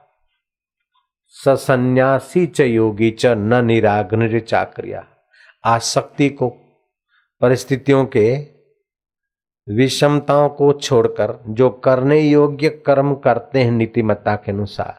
सन्यासी 1.56 2.46
च 2.46 2.60
योगी 2.60 3.10
च 3.10 3.26
न 3.26 3.64
निराग्न 3.64 4.40
चाक्रिया। 4.40 5.06
आसक्ति 5.64 6.28
को, 6.28 6.48
परिस्थितियों 7.40 8.04
के, 8.04 8.46
विषमताओं 9.68 10.48
को 10.48 10.72
छोड़कर, 10.72 11.44
जो 11.48 11.70
करने 11.70 12.20
योग्य 12.20 12.68
कर्म 12.68 13.14
करते 13.14 13.58
हैं 13.58 13.72
नीतिमत्ता 13.72 14.36
के 14.36 14.52
अनुसार, 14.52 14.98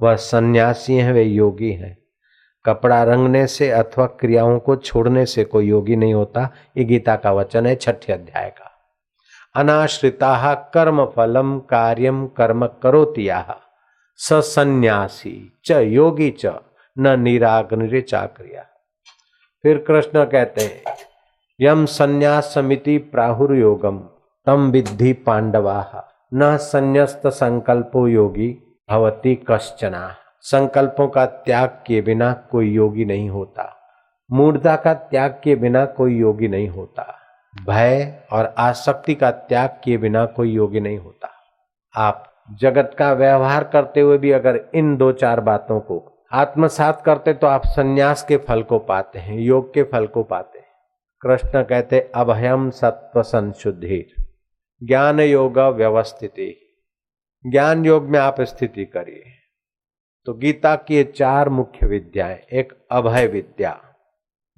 वह 0.00 0.16
सन्यासी 0.16 0.94
हैं, 0.94 1.12
वे 1.12 1.22
योगी 1.22 1.72
हैं। 1.72 1.98
कपड़ा 2.64 3.02
रंगने 3.02 3.46
से 3.46 3.70
अथवा 3.70 4.06
क्रियाओं 4.06 4.58
को 4.58 4.76
छोड़ने 4.76 5.26
से 5.26 5.44
कोई 5.44 5.66
योगी 5.66 5.96
नहीं 5.96 6.14
होता, 6.14 6.50
ये 6.76 6.84
गीता 6.84 7.16
का 7.16 7.32
वचन 7.32 7.66
है, 7.66 7.76
छठे 7.76 8.12
अध्याय 8.12 8.50
का। 8.50 8.72
अनाश्रिता 9.54 10.54
कर्म 10.54 11.04
फलम, 11.04 11.58
कार्यम, 11.58 12.26
कर्म 12.26 12.66
करोतिया 12.66 13.64
सन्यासी 14.18 15.52
च 15.64 15.70
योगी 15.70 16.30
च, 16.30 16.46
न 16.98 17.20
निराग्नि 17.20 18.00
चाक्रिया 18.00 18.62
फिर 19.64 19.78
कृष्ण 19.78 20.24
कहते 20.24 20.62
हैं, 20.62 20.94
यम 21.60 21.86
संन्यास 21.86 22.44
समिति 22.44 22.98
प्राहुर 22.98 23.54
योगम 23.54 23.98
तम 24.46 24.70
विद्धि 24.70 25.12
पांडवा, 25.12 26.04
न 26.34 26.56
संन्यास्त 26.56 27.26
संकल्पो 27.26 28.06
योगी 28.08 28.48
भवती 28.90 29.34
कश्चना। 29.50 30.16
संकल्पों 30.42 31.08
का 31.08 31.26
त्याग 31.26 31.68
किए 31.86 32.00
बिना 32.02 32.32
कोई 32.32 32.70
योगी 32.70 33.04
नहीं 33.04 33.30
होता। 33.30 33.74
मूर्धा 34.32 34.76
का 34.76 34.94
त्याग 34.94 35.40
किए 35.44 35.56
बिना 35.56 35.84
कोई 35.86 36.16
योगी 36.16 36.48
नहीं 36.48 36.68
होता। 36.68 37.14
भय 37.66 38.22
और 38.32 38.54
आसक्ति 38.58 39.14
का 39.14 39.30
त्याग 39.30 39.80
किए 39.84 39.96
बिना 39.96 40.24
कोई 40.26 40.52
योगी 40.52 40.80
नहीं 40.80 40.98
होता। 40.98 41.30
आप 41.94 42.27
जगत 42.50 42.96
का 42.98 43.12
व्यवहार 43.12 43.64
करते 43.64 44.00
हुए 44.00 44.18
भी 44.18 44.30
अगर 44.30 44.70
इन 44.74 44.96
दो 44.96 45.12
चार 45.12 45.40
बातों 45.40 45.80
को 45.80 46.26
आत्मसात 46.32 47.02
करते 47.06 47.32
तो 47.32 47.46
आप 47.46 47.62
सन्यास 47.66 48.22
के 48.22 48.36
फल 48.36 48.62
को 48.62 48.78
पाते 48.78 49.18
हैं, 49.18 49.38
योग 49.38 49.74
के 49.74 49.82
फल 49.82 50.06
को 50.06 50.22
पाते 50.22 50.58
हैं। 50.58 50.66
कृष्ण 51.20 51.62
कहते, 51.62 52.10
अभयम 52.14 52.70
सत्व 52.70 53.22
संशुद्धि 53.22 54.14
ज्ञान 54.82 55.20
योग 55.20 55.58
व्यवस्थिति। 55.58 56.64
ज्ञान 57.46 57.84
योग 57.86 58.02
में 58.02 58.18
आप 58.18 58.40
स्थिति 58.40 58.84
करिए। 58.84 59.24
तो 60.24 60.34
गीता 60.34 60.76
की 60.76 60.94
ये 60.94 61.04
चार 61.04 61.48
मुख्य 61.48 61.86
विद्याएँ, 61.86 62.38
एक 62.52 62.86
अभय 62.90 63.26
विद्या, 63.26 63.80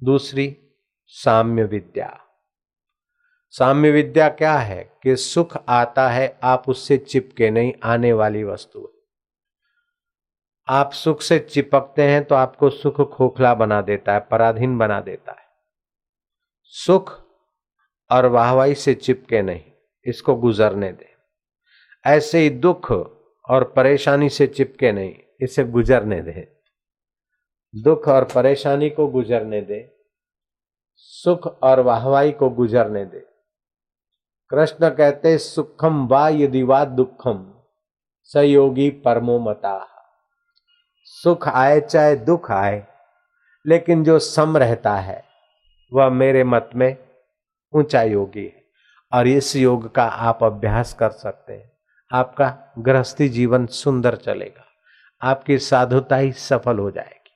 दूसरी 0.03 0.57
साम्य 1.07 1.63
विद्या। 1.63 2.20
साम्य 3.53 3.91
विद्या 3.91 4.29
क्या 4.29 4.55
है 4.55 4.83
कि 5.03 5.15
सुख 5.15 5.57
आता 5.69 6.07
है, 6.09 6.39
आप 6.43 6.69
उससे 6.69 6.97
चिपके 6.97 7.49
नहीं, 7.49 7.73
आने 7.83 8.13
वाली 8.13 8.43
वस्तु 8.43 8.87
आप 10.67 10.91
सुख 10.91 11.21
से 11.21 11.37
चिपकते 11.39 12.03
हैं 12.03 12.23
तो 12.23 12.35
आपको 12.35 12.69
सुख 12.69 13.01
खोखला 13.13 13.53
बना 13.53 13.81
देता 13.81 14.13
है, 14.13 14.19
पराधीन 14.21 14.77
बना 14.77 14.99
देता 15.01 15.31
है। 15.31 15.45
सुख 16.73 17.11
और 18.11 18.25
वाहवाही 18.25 18.75
से 18.75 18.93
चिपके 18.93 19.41
नहीं, 19.41 19.63
इसको 20.05 20.35
गुजरने 20.35 20.91
दे। 20.91 21.09
ऐसे 22.05 22.39
ही 22.39 22.49
दुख 22.49 22.91
और 22.91 23.63
परेशानी 23.75 24.29
से 24.29 24.47
चिपके 24.47 24.91
नहीं, 24.91 25.13
इसे 25.41 25.63
गुजरने 25.63 26.21
दे। 26.21 26.47
दुख 27.73 28.07
और 28.07 28.25
परेशानी 28.25 28.89
को 28.89 29.07
गुजरने 29.07 29.61
दे, 29.61 29.81
सुख 30.95 31.47
और 31.63 31.79
वाहवाही 31.79 32.31
को 32.31 32.49
गुजरने 32.49 33.05
दे। 33.05 33.25
कृष्ण 34.51 34.89
कहते 34.89 35.37
सुखम 35.37 36.07
वा 36.07 36.29
यदि 36.29 36.63
वा 36.63 36.85
दुखम 36.85 37.53
सयोगी 38.23 38.89
परमो 38.89 39.39
मता। 39.39 39.87
सुख 41.03 41.47
आए 41.47 41.81
चाहे 41.81 42.15
दुख 42.15 42.51
आए, 42.51 42.87
लेकिन 43.67 44.03
जो 44.03 44.19
सम 44.19 44.57
रहता 44.57 44.95
है, 44.95 45.25
वह 45.93 46.09
मेरे 46.09 46.43
मत 46.43 46.69
में 46.75 46.97
ऊँचा 47.73 48.01
योगी 48.01 48.45
है। 48.45 48.63
और 49.13 49.27
इस 49.27 49.55
योग 49.55 49.95
का 49.95 50.03
आप 50.03 50.43
अभ्यास 50.43 50.93
कर 50.93 51.09
सकते 51.09 51.53
हैं। 51.53 51.71
आपका 52.13 52.73
गृहस्थी 52.79 53.29
जीवन 53.29 53.65
सुंदर 53.65 54.15
चलेगा। 54.15 54.65
आपकी 55.21 55.57
साधुता 55.57 56.15
ही 56.15 56.31
सफल 56.31 56.79
हो 56.79 56.91
जाएगी। 56.91 57.31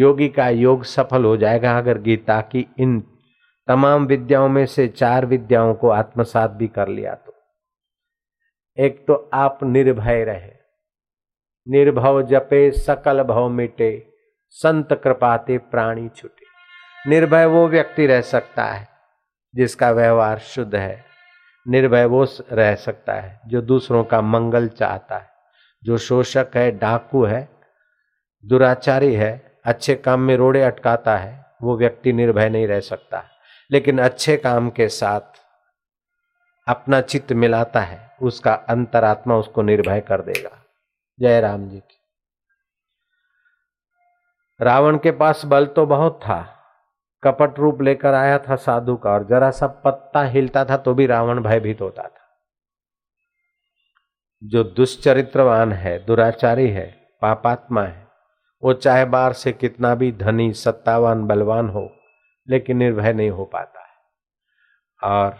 योगी 0.00 0.28
का 0.28 0.48
योग 0.48 0.84
सफल 0.84 1.24
हो 1.24 1.36
जाएगा 1.36 1.78
अगर 1.78 1.98
गीता 1.98 2.40
की 2.40 2.68
इन 2.78 3.15
तमाम 3.68 4.06
विद्याओं 4.06 4.48
में 4.48 4.66
से 4.66 4.88
चार 4.88 5.26
विद्याओं 5.26 5.74
को 5.74 5.88
आत्मसात 5.88 6.50
भी 6.50 6.68
कर 6.68 6.88
लिया 6.88 7.14
तो। 7.14 7.34
एक 8.78 9.06
तो 9.06 9.30
आप 9.32 9.58
निर्भय 9.62 10.24
रहे। 10.24 10.52
निर्भव 11.68 12.22
जपे, 12.22 12.70
सकल 12.70 13.22
भव 13.22 13.48
मिटे, 13.48 14.12
संत 14.50 15.00
कृपाते 15.04 15.58
प्राणी 15.58 16.08
छुटे। 16.08 16.46
निर्भय 17.10 17.46
वो 17.46 17.68
व्यक्ति 17.68 18.06
रह 18.06 18.20
सकता 18.20 18.64
है, 18.64 18.88
जिसका 19.54 19.90
व्यवहार 19.90 20.38
शुद्ध 20.38 20.74
है। 20.74 21.04
निर्भय 21.68 22.04
वो 22.04 22.26
रह 22.52 22.74
सकता 22.74 23.12
है, 23.12 23.40
जो 23.46 23.62
दूसरों 23.62 24.04
का 24.04 24.20
मंगल 24.20 24.68
चाहता 24.68 25.18
है। 25.18 25.30
जो 25.84 25.98
शोषक 25.98 26.46
है, 26.54 26.70
डाकू 26.70 27.24
है, 27.24 27.48
दुराचारी 28.46 29.14
है, 29.14 29.58
अच्छे 29.64 29.94
काम 29.94 30.20
में 30.20 30.36
रोड़े 30.36 30.62
अटकाता 30.62 31.16
है, 31.16 31.46
वो 31.62 31.78
व्यक्ति 31.78 32.12
निर्भय 32.12 32.48
नहीं 32.48 32.66
रह 32.66 32.80
सकता। 32.80 33.24
लेकिन 33.70 33.98
अच्छे 33.98 34.36
काम 34.36 34.70
के 34.70 34.88
साथ 34.88 35.20
अपना 36.68 37.00
चित्त 37.00 37.32
मिलाता 37.32 37.80
है, 37.80 38.16
उसका 38.22 38.54
अंतरात्मा 38.54 39.36
उसको 39.36 39.62
निर्भय 39.62 40.00
कर 40.00 40.22
देगा। 40.22 40.64
जय 41.20 41.40
राम 41.40 41.68
जी 41.68 41.78
की। 41.78 41.98
रावण 44.60 44.98
के 44.98 45.10
पास 45.10 45.44
बल 45.44 45.66
तो 45.66 45.86
बहुत 45.86 46.20
था, 46.22 46.52
कपट 47.22 47.58
रूप 47.58 47.82
लेकर 47.82 48.14
आया 48.14 48.38
था 48.38 48.56
साधु 48.56 48.96
का 48.96 49.10
और 49.10 49.26
जरा 49.26 49.50
सा 49.50 49.66
पत्ता 49.66 50.22
हिलता 50.22 50.64
था 50.64 50.76
तो 50.76 50.94
भी 50.94 51.06
रावण 51.06 51.40
भयभीत 51.40 51.80
होता 51.80 52.02
था। 52.02 52.24
जो 54.42 54.64
दुष्चरित्रवान 54.64 55.72
है, 55.72 56.04
दुराचारी 56.04 56.68
है, 56.70 56.86
पापात्मा 57.22 57.82
है, 57.82 58.08
वो 58.62 58.72
चाहे 58.72 59.04
बाहर 59.04 59.32
से 59.32 59.52
कितना 59.52 59.94
भी 59.94 60.12
धनी, 60.12 60.52
सत्तावान, 60.52 61.26
बलवान 61.26 61.68
हो 61.68 61.95
लेकिन 62.48 62.76
निर्भय 62.76 63.12
नहीं 63.12 63.30
हो 63.30 63.44
पाता 63.44 63.80
है। 63.80 63.86
और 65.10 65.38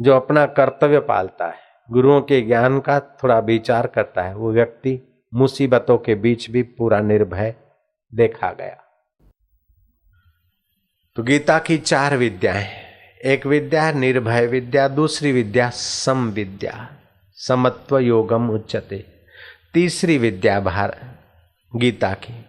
जो 0.00 0.16
अपना 0.16 0.46
कर्तव्य 0.46 1.00
पालता 1.00 1.46
है, 1.46 1.58
गुरुओं 1.90 2.20
के 2.20 2.40
ज्ञान 2.40 2.80
का 2.80 3.00
थोड़ा 3.00 3.38
विचार 3.38 3.86
करता 3.86 4.22
है, 4.22 4.34
वो 4.34 4.52
व्यक्ति 4.52 5.24
मुसीबतों 5.34 5.98
के 5.98 6.14
बीच 6.14 6.50
भी 6.50 6.62
पूरा 6.62 7.00
निर्भय 7.00 7.54
देखा 8.14 8.52
गया। 8.52 8.82
तो 11.16 11.22
गीता 11.22 11.58
की 11.58 11.78
चार 11.78 12.16
विद्याएँ 12.16 12.86
एक 13.24 13.46
विद्या, 13.46 13.92
निर्भय 13.92 14.46
विद्या, 14.46 14.88
दूसरी 14.88 15.32
विद्या 15.32 15.70
सम 15.70 16.30
विद्या 16.30 16.92
समत्व 17.32 17.98
योगम 17.98 18.50
उच्चते 18.50 19.06
तीसरी 19.74 20.18
विद्या 20.18 20.60
भार 20.60 21.18
गीता 21.76 22.14
की। 22.14 22.44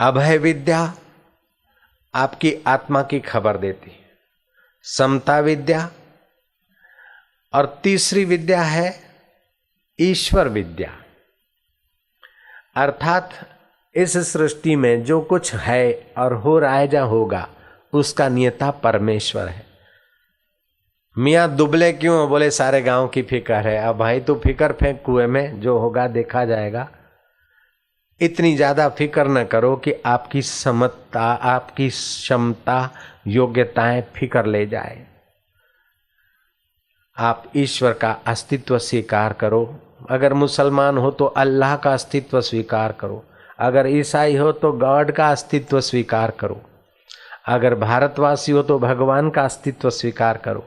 अभय 0.00 0.38
विद्या 0.38 0.94
आपकी 2.14 2.56
आत्मा 2.66 3.02
की 3.02 3.20
खबर 3.20 3.56
देती। 3.56 3.92
समता 4.82 5.40
विद्या 5.40 5.90
और 7.54 7.80
तीसरी 7.82 8.24
विद्या 8.24 8.62
है 8.62 9.00
ईश्वर 10.00 10.48
विद्या। 10.48 10.96
अर्थात 12.76 13.30
इस 13.94 14.32
सृष्टि 14.32 14.76
में 14.76 15.04
जो 15.04 15.20
कुछ 15.20 15.54
है 15.54 16.12
और 16.18 16.32
हो 16.32 16.58
रहा 16.58 16.76
है 16.76 16.90
या 16.94 17.02
होगा, 17.02 17.48
उसका 17.92 18.28
नियता 18.28 18.70
परमेश्वर 18.70 19.48
है। 19.48 19.66
मियाँ 21.18 21.56
दुबले 21.56 21.92
क्यों 21.92 22.28
बोले, 22.28 22.50
सारे 22.50 22.82
गाँव 22.82 23.08
की 23.08 23.22
फ़िक्र 23.22 23.54
है। 23.54 23.78
अब 23.78 23.96
भाई, 23.96 24.20
तू 24.20 24.34
फिकर 24.34 24.72
फेंक 24.72 25.02
कुएँ 25.06 25.26
में, 25.26 25.60
जो 25.60 25.78
होगा 25.78 26.06
देखा 26.06 26.44
जाएगा। 26.44 26.88
इतनी 28.20 28.54
ज़्यादा 28.56 28.88
फ़िक्र 28.88 29.26
न 29.28 29.44
करो 29.44 29.74
कि 29.76 29.92
आपकी 30.06 30.42
समता, 30.42 31.22
आपकी 31.22 31.88
क्षमता, 31.88 32.90
योग्यताएँ 33.26 34.00
फ़िक्र 34.16 34.46
ले 34.46 34.66
जाए। 34.66 35.06
आप 37.16 37.50
ईश्वर 37.56 37.92
का 37.92 38.10
अस्तित्व 38.26 38.78
स्वीकार 38.78 39.32
करो। 39.32 39.64
अगर 40.10 40.34
मुसलमान 40.34 40.98
हो 40.98 41.10
तो 41.10 41.24
अल्लाह 41.24 41.76
का 41.76 41.92
अस्तित्व 41.94 42.40
स्वीकार 42.40 42.92
करो। 42.92 43.24
अगर 43.58 43.86
ईसाई 43.88 44.36
हो 44.36 44.52
तो 44.52 44.72
गॉड 44.74 45.10
का 45.12 45.30
अस्तित्व 45.30 45.80
स्वीकार 45.80 46.30
करो। 46.30 46.60
अगर 47.46 47.74
भारतवासी 47.74 48.52
हो 48.52 48.62
तो 48.62 48.78
भगवान 48.78 49.30
का 49.30 49.44
अस्तित्व 49.44 49.90
स्वीकार 49.90 50.38
करो 50.38 50.64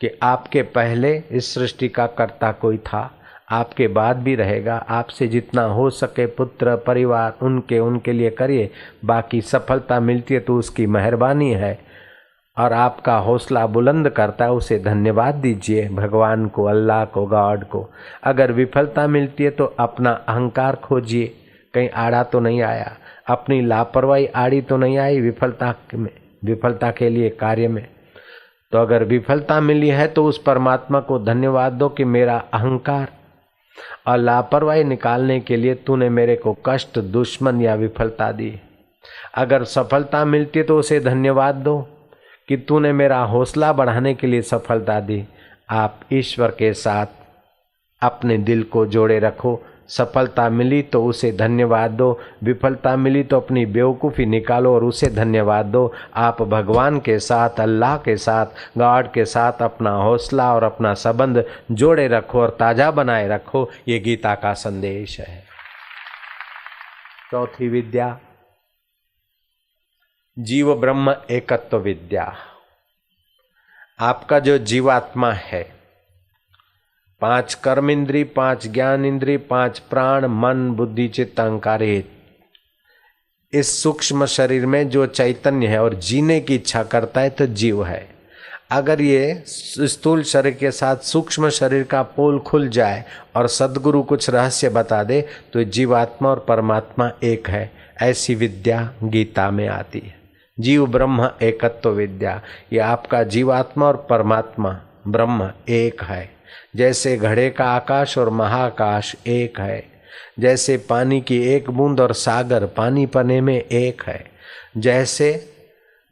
कि 0.00 0.10
आपके 0.22 0.62
पहले 0.76 1.16
इस 1.30 1.54
सृष्टि 1.54 1.88
का 1.88 2.06
कर्ता 2.08 2.52
कोई 2.52 2.78
था। 2.78 3.10
आपके 3.48 3.88
बाद 3.88 4.16
भी 4.16 4.34
रहेगा। 4.34 4.76
आपसे 4.88 5.26
जितना 5.26 5.62
हो 5.62 5.90
सके 5.90 6.26
पुत्र, 6.26 6.76
परिवार, 6.76 7.34
उनके 7.42 7.78
उनके 7.78 8.12
लिए 8.12 8.30
करिए। 8.30 8.70
बाकी 9.04 9.40
सफलता 9.40 10.00
मिलती 10.00 10.34
है 10.34 10.40
तो 10.40 10.56
उसकी 10.56 10.86
मेहरबानी 10.86 11.50
है। 11.50 11.78
और 12.56 12.72
आपका 12.72 13.16
हौसला 13.16 13.66
बुलंद 13.66 14.08
करता 14.08 14.44
है, 14.44 14.52
उसे 14.52 14.78
धन्यवाद 14.78 15.34
दीजिए 15.34 15.88
भगवान 15.88 16.46
को, 16.46 16.64
अल्लाह 16.64 17.04
को, 17.04 17.26
गॉड 17.26 17.64
को। 17.64 17.88
अगर 18.24 18.52
विफलता 18.52 19.06
मिलती 19.06 19.44
है 19.44 19.50
तो 19.50 19.64
अपना 19.64 20.10
अहंकार 20.10 20.76
खोजिए। 20.76 21.34
कहीं 21.74 21.90
आड़ा 21.90 22.22
तो 22.22 22.40
नहीं 22.40 22.62
आया। 22.62 22.90
अपनी 23.28 23.60
लापरवाही, 23.60 24.26
आड़ी 24.26 24.60
तो 24.62 24.76
नहीं 24.76 24.98
आई 24.98 25.20
विफलता 25.20 25.74
में, 25.94 26.10
विफलता 26.44 26.90
के 26.90 27.08
लिए 27.08 27.28
कार्य 27.30 27.68
में। 27.68 27.86
तो 28.72 28.78
अगर 28.78 29.04
विफलता 29.04 29.60
मिली 29.60 29.88
है 29.88 30.06
तो 30.06 30.24
उस 30.24 30.42
परमात्मा 30.42 31.00
को 31.00 31.18
धन्यवाद 31.18 31.72
दो 31.72 31.88
कि 31.88 32.04
मेरा 32.04 32.36
अहंकार 32.52 33.08
और 34.06 34.18
लापरवाही 34.18 34.84
निकालने 34.84 35.40
के 35.40 35.56
लिए 35.56 35.74
तूने 35.74 36.08
मेरे 36.08 36.36
को 36.36 36.56
कष्ट, 36.66 36.98
दुश्मन 36.98 37.60
या 37.60 37.74
विफलता 37.74 38.30
दी। 38.32 38.60
अगर 39.34 39.64
सफलता 39.64 40.24
मिलती 40.24 40.62
तो 40.62 40.78
उसे 40.78 41.00
धन्यवाद 41.00 41.54
दो 41.54 41.80
कि 42.48 42.56
तूने 42.56 42.92
मेरा 42.92 43.18
हौसला 43.24 43.72
बढ़ाने 43.72 44.14
के 44.14 44.26
लिए 44.26 44.42
सफलता 44.42 45.00
दी। 45.00 45.24
आप 45.70 46.00
ईश्वर 46.12 46.50
के 46.50 46.72
साथ 46.74 47.06
अपने 48.02 48.36
दिल 48.38 48.62
को 48.62 48.86
जोड़े 48.86 49.18
रखो 49.18 49.54
सफलता 49.88 50.48
मिली 50.50 50.80
तो 50.82 51.04
उसे 51.04 51.30
धन्यवाद 51.32 51.90
दो। 51.90 52.18
विफलता 52.42 52.94
मिली 52.96 53.22
तो 53.22 53.36
अपनी 53.36 53.64
बेवकूफ़ी 53.68 54.26
निकालो 54.26 54.74
और 54.74 54.84
उसे 54.84 55.08
धन्यवाद 55.10 55.66
दो। 55.66 55.92
आप 56.16 56.42
भगवान 56.44 56.98
के 57.00 57.18
साथ, 57.18 57.60
अल्लाह 57.60 57.96
के 57.98 58.16
साथ, 58.16 58.46
गॉड 58.78 59.12
के 59.12 59.24
साथ 59.24 59.62
अपना 59.62 59.90
हौसला 59.92 60.52
और 60.54 60.64
अपना 60.64 60.94
संबंध 60.96 61.44
जोड़े 61.72 62.06
रखो 62.08 62.40
और 62.40 62.56
ताज़ा 62.60 62.90
बनाए 62.90 63.28
रखो। 63.28 63.68
ये 63.88 63.98
गीता 63.98 64.34
का 64.34 64.52
संदेश 64.54 65.18
है। 65.20 65.42
चौथी 67.30 67.68
विद्या, 67.68 68.18
जीव 70.36 70.74
ब्रह्म 70.74 71.14
एकत्व 71.30 71.78
विद्या। 71.78 72.32
आपका 73.98 74.38
जो 74.38 74.56
जीवात्मा 74.60 75.32
है 75.32 75.62
पाँच 77.22 77.54
कर्म 77.54 77.90
इंद्री 77.90 78.24
पाँच 78.24 78.66
ज्ञान 78.66 79.04
इंद्री 79.04 79.36
पाँच 79.36 79.78
प्राण, 79.78 80.24
मन, 80.26 80.70
बुद्धि, 80.70 81.08
चित्त, 81.08 81.40
अहंकार 81.40 81.82
इस 83.52 83.82
सूक्ष्म 83.82 84.26
शरीर 84.26 84.66
में 84.66 84.88
जो 84.88 85.06
चैतन्य 85.06 85.66
है 85.66 85.82
और 85.82 85.94
जीने 85.94 86.40
की 86.40 86.54
इच्छा 86.54 86.82
करता 86.82 87.20
है 87.20 87.30
तो 87.30 87.46
जीव 87.46 87.84
है। 87.84 88.08
अगर 88.70 89.00
ये 89.00 89.42
स्थूल 89.46 90.22
शरीर 90.22 90.54
के 90.54 90.70
साथ 90.70 90.96
सूक्ष्म 90.96 91.48
शरीर 91.50 91.82
का 91.82 92.02
पोल 92.02 92.38
खुल 92.38 92.68
जाए 92.68 93.04
और 93.36 93.46
सदगुरु 93.48 94.02
कुछ 94.02 94.30
रहस्य 94.30 94.68
बता 94.68 95.02
दे 95.02 95.20
तो 95.52 95.64
जीवात्मा 95.64 96.28
और 96.28 96.44
परमात्मा 96.48 97.10
एक 97.22 97.48
है। 97.48 97.70
ऐसी 98.02 98.34
विद्या 98.34 98.92
गीता 99.02 99.50
में 99.50 99.68
आती 99.68 99.98
है। 99.98 100.14
जीव 100.60 100.86
ब्रह्म 100.86 101.30
एकत्व 101.42 101.90
विद्या। 101.90 102.40
ये 102.72 102.78
आपका 102.78 103.22
जीवात्मा 103.22 103.86
और 103.86 104.06
परमात्मा 104.10 104.80
ब्रह्म 105.08 105.50
एक 105.68 106.02
है। 106.02 106.41
जैसे 106.74 107.16
घड़े 107.16 107.48
का 107.50 107.64
आकाश 107.64 108.18
और 108.18 108.30
महाकाश 108.30 109.14
एक 109.26 109.60
है, 109.60 109.84
जैसे 110.40 110.76
पानी 110.76 111.20
की 111.20 111.38
एक 111.44 111.70
बूंद 111.70 112.00
और 112.00 112.12
सागर 112.12 112.66
पानी 112.66 113.06
पने 113.06 113.40
में 113.40 113.54
एक 113.54 114.02
है, 114.02 114.24
जैसे 114.76 115.32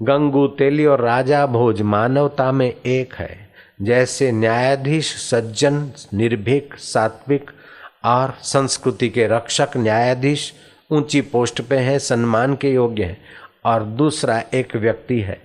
गंगू 0.00 0.46
तेली 0.48 0.86
और 0.86 1.00
राजा 1.00 1.46
भोज 1.46 1.80
मानवता 1.82 2.50
में 2.52 2.68
एक 2.68 3.14
है, 3.14 3.48
जैसे 3.82 4.30
न्यायाधीश 4.32 5.14
सज्जन, 5.16 5.90
निर्भीक, 6.14 6.74
सात्विक 6.74 7.50
और 8.04 8.34
संस्कृति 8.42 9.08
के 9.08 9.26
रक्षक 9.26 9.76
न्यायाधीश 9.76 10.52
ऊँची 10.90 11.20
पोस्ट 11.20 11.60
पे 11.60 11.76
हैं, 11.76 11.98
सम्मान 11.98 12.54
के 12.54 12.70
योग्य 12.70 13.04
हैं 13.04 13.18
और 13.64 13.82
दूसरा 13.82 14.42
एक 14.54 14.76
व्यक्ति 14.76 15.20
है। 15.20 15.40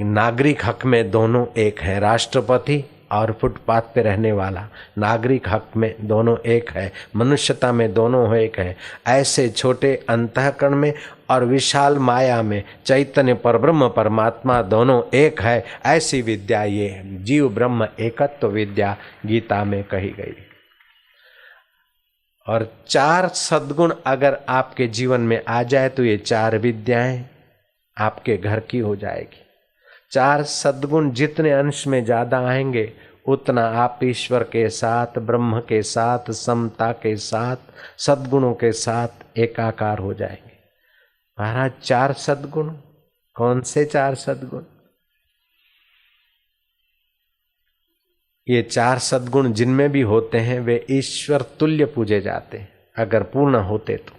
नागरिक 0.00 0.64
हक 0.64 0.84
में 0.84 1.10
दोनों 1.10 1.46
एक 1.56 1.80
है, 1.80 1.98
राष्ट्रपति 2.00 2.84
और 3.12 3.32
फुटपाथ 3.32 3.82
पे 3.94 4.02
रहने 4.02 4.32
वाला। 4.32 4.66
नागरिक 4.98 5.48
हक 5.48 5.70
में 5.76 5.94
दोनों 6.00 6.36
एक 6.46 6.70
है, 6.70 6.92
मनुष्यता 7.16 7.72
में 7.72 7.92
दोनों 7.94 8.36
एक 8.36 8.58
है। 8.58 8.76
ऐसे 9.06 9.48
छोटे 9.48 9.94
अंतकरण 10.08 10.74
में 10.74 10.92
और 11.30 11.44
विशाल 11.44 11.98
माया 11.98 12.42
में 12.42 12.62
चैतन्य 12.86 13.34
पर 13.34 13.58
ब्रह्म 13.58 13.88
परमात्मा 13.88 14.60
दोनों 14.62 15.02
एक 15.14 15.40
है, 15.40 15.64
ऐसी 15.86 16.22
विद्या 16.22 16.62
ये 16.64 17.02
जीव 17.04 17.48
ब्रह्म 17.48 17.88
एकत्व 18.00 18.48
विद्या 18.48 18.96
गीता 19.26 19.64
में 19.64 19.82
कही 19.84 20.10
गई। 20.10 20.34
और 22.46 22.66
चार 22.88 23.28
सद्गुण 23.28 23.94
अगर 24.06 24.38
आपके 24.48 24.86
जीवन 24.86 25.20
में 25.20 25.40
आ 25.48 25.62
जाए 25.62 25.88
तो 25.88 26.04
ये 26.04 26.16
चार 26.16 26.56
विद्याएँ 26.58 27.24
आपके 27.96 28.36
घर 28.36 28.60
की 28.60 28.78
हो 28.78 28.96
जाएगी। 28.96 29.42
चार 30.12 30.44
सद्गुण 30.44 31.10
जितने 31.10 31.50
अंश 31.52 31.86
में 31.86 32.04
ज़्यादा 32.04 32.48
आएँगे, 32.48 32.92
उतना 33.26 33.68
आप 33.68 34.00
ईश्वर 34.04 34.42
के 34.42 34.68
साथ, 34.68 35.18
ब्रह्म 35.18 35.60
के 35.60 35.82
साथ, 35.82 36.30
समता 36.30 36.92
के 36.92 37.16
साथ, 37.16 37.56
सद्गुणों 37.98 38.54
के 38.54 38.72
साथ 38.72 39.38
एकाकार 39.38 39.98
हो 39.98 40.14
जाएँगे। 40.14 40.58
महाराज, 41.40 41.72
चार 41.82 42.12
सद्गुण? 42.12 42.74
कौन 43.34 43.60
से 43.60 43.84
चार 43.84 44.14
सद्गुण? 44.14 44.62
ये 48.48 48.62
चार 48.62 48.98
सद्गुण 48.98 49.52
जिनमें 49.52 49.92
भी 49.92 50.00
होते 50.00 50.38
हैं, 50.38 50.60
वे 50.60 50.86
ईश्वर 50.90 51.42
तुल्य 51.42 51.84
पूजे 51.84 52.20
जाते 52.20 52.58
हैं, 52.58 52.72
अगर 52.96 53.22
पूर्ण 53.22 53.54
होते 53.54 53.96
तो। 53.96 54.12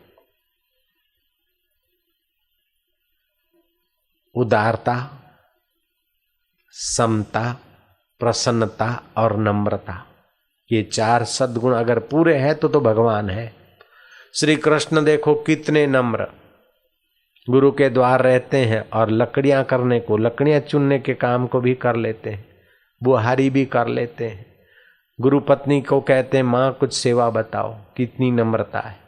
उदारता 4.36 5.18
समता, 6.72 7.60
प्रसन्नता 8.20 9.04
और 9.18 9.38
नम्रता। 9.38 10.08
ये 10.72 10.84
चार 10.84 11.24
सद्गुण 11.24 11.76
अगर 11.76 12.00
पूरे 12.00 12.38
हैं 12.38 12.56
तो 12.56 12.68
तो 12.68 12.82
भगवान 12.82 13.30
है। 13.30 13.54
श्री 14.36 14.56
कृष्ण 14.56 15.06
देखो 15.06 15.36
कितने 15.36 15.88
नम्र। 15.88 16.28
गुरु 17.50 17.72
के 17.72 17.90
द्वार 17.90 18.22
रहते 18.22 18.58
हैं 18.58 18.90
और 18.90 19.10
लकड़ियाँ 19.10 19.64
करने 19.64 20.00
को, 20.00 20.18
लकड़ियाँ 20.18 20.60
चुनने 20.60 21.00
के 21.00 21.14
काम 21.14 21.48
को 21.48 21.62
भी 21.62 21.76
कर 21.76 21.96
लेते 21.96 22.30
हैं। 22.30 22.46
बुहारी 23.04 23.50
भी 23.50 23.66
कर 23.66 23.88
लेते 23.88 24.28
हैं। 24.28 24.46
गुरु 25.22 25.40
पत्नी 25.40 25.82
को 25.82 26.02
कहते 26.02 26.38
हैं, 26.38 26.44
माँ, 26.44 26.74
कुछ 26.74 26.94
सेवा 26.94 27.30
बताओ, 27.30 27.78
कितनी 27.98 28.32
नम्रता 28.32 28.80
है? 28.80 29.00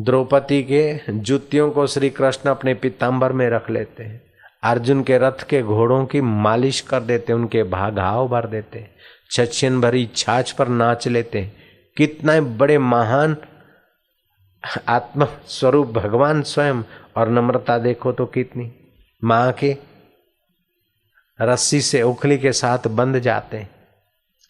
द्रौपदी 0.00 0.62
के 0.62 1.00
जूतियों 1.08 1.70
को 1.70 1.86
श्री 1.86 2.10
कृष्ण 2.10 2.50
अपने 2.50 2.74
पिताम्बर 2.74 3.32
में 3.32 3.50
रख 3.50 3.70
लेते 3.70 4.02
हैं। 4.02 4.31
अर्जुन 4.62 5.02
के 5.02 5.18
रथ 5.18 5.48
के 5.48 5.62
घोड़ों 5.62 6.06
की 6.06 6.20
मालिश 6.20 6.80
कर 6.80 7.00
देते, 7.00 7.32
उनके 7.32 7.62
भागाव 7.62 8.28
भर 8.28 8.46
देते, 8.46 8.90
छछन 9.30 9.80
भरी 9.80 10.10
छाछ 10.16 10.52
पर 10.52 10.68
नाच 10.68 11.08
लेते। 11.08 11.52
कितना 11.96 12.40
बड़े 12.40 12.78
महान 12.78 13.36
आत्म 14.88 15.28
स्वरूप 15.46 15.88
भगवान 15.88 16.42
स्वयं, 16.42 16.82
और 17.16 17.28
नम्रता 17.28 17.78
देखो 17.78 18.12
तो 18.12 18.26
कितनी। 18.26 18.72
माँ 19.24 19.52
के 19.52 19.76
रस्सी 21.40 21.80
से 21.80 22.02
उखली 22.02 22.38
के 22.38 22.52
साथ 22.52 22.88
बंध 22.88 23.18
जाते। 23.18 23.66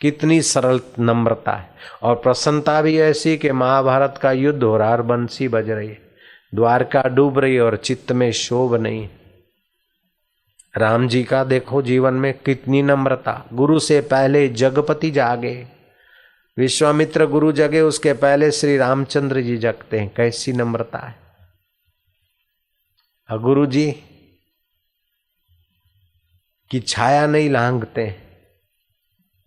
कितनी 0.01 0.43
सरल 0.43 0.81
नम्रता 0.99 1.53
है। 1.53 1.71
और 2.03 2.15
प्रसन्नता 2.15 2.83
भी 2.83 3.01
ऐसी 3.01 3.39
कि 3.39 3.53
महाभारत 3.53 4.19
का 4.23 4.33
युद्ध 4.33 4.63
हो 4.63 4.77
रहा 4.77 4.91
और 4.91 5.03
बंसी 5.03 5.49
बज 5.49 5.71
रही 5.71 5.89
है। 5.89 5.99
द्वारका 6.55 7.03
डूब 7.03 7.39
रही 7.39 7.55
है 7.55 7.61
और 7.61 7.77
चित्त 7.77 8.13
में 8.13 8.33
शोभ 8.33 8.75
नहीं 8.75 9.09
राम 10.79 11.09
जी 11.09 11.25
का 11.25 11.45
देखो 11.45 11.83
जीवन 11.83 12.15
में 12.15 12.39
कितनी 12.39 12.83
नम्रता। 12.83 13.47
गुरु 13.53 13.79
से 13.79 14.01
पहले 14.01 14.49
जगपति 14.49 15.11
जागे। 15.11 15.67
विश्वामित्र 16.59 17.27
गुरु 17.27 17.53
जगे, 17.53 17.81
उसके 17.81 18.13
पहले 18.13 18.51
श्री 18.51 18.77
रामचंद्र 18.77 19.41
जी 19.41 19.57
जगते 19.57 20.01
हैं। 20.01 20.15
कैसी 20.17 20.53
नम्रता 20.53 20.99
है। 20.99 21.23
गुरु 23.39 23.67
जी 23.67 23.93
की 26.71 26.81
छाया 26.81 27.27
नहीं 27.27 27.51
लांगते 27.51 28.17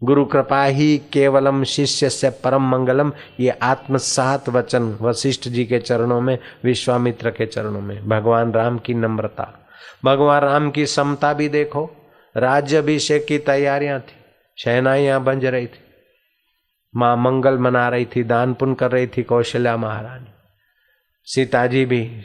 गुरु 0.03 0.25
कृपा 0.25 0.63
ही 0.63 0.97
केवलम 0.97 1.63
शिष्य 1.63 2.09
से 2.09 2.29
परम 2.29 2.69
मंगलम। 2.69 3.13
ये 3.39 3.49
आत्मसात 3.49 4.49
वचन 4.49 4.97
वशिष्ठ 5.01 5.47
जी 5.47 5.65
के 5.65 5.79
चरणों 5.79 6.21
में, 6.21 6.39
विश्वामित्र 6.63 7.31
के 7.31 7.45
चरणों 7.45 7.81
में। 7.81 8.09
भगवान 8.09 8.51
राम 8.51 8.79
की 8.79 8.93
नम्रता। 8.93 9.64
भगवान 10.05 10.41
राम 10.41 10.71
की 10.71 10.85
समता 10.85 11.33
भी 11.33 11.49
देखो, 11.49 11.89
राज्य 12.35 12.77
अभिषेक 12.77 13.25
की 13.25 13.37
तैयारियाँ 13.37 13.99
थी, 13.99 14.15
शहनाइयाँ 14.57 15.23
बंज 15.23 15.45
रही 15.45 15.67
थी। 15.67 15.83
माँ 16.95 17.15
मंगल 17.17 17.57
मना 17.57 17.87
रही 17.89 18.05
थी, 18.05 18.23
दान 18.23 18.53
पुण्य 18.53 18.75
कर 18.75 18.91
रही 18.91 19.07
थी 19.07 19.23
कौशल्या 19.23 19.77
महारानी। 19.77 20.33
सीता 21.27 21.65
जी 21.67 21.85
भी 21.85 22.21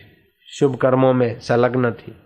शुभ 0.48 0.76
कर्मों 0.76 1.12
में 1.12 1.40
संलग्न 1.40 1.90
थी। 1.92 2.16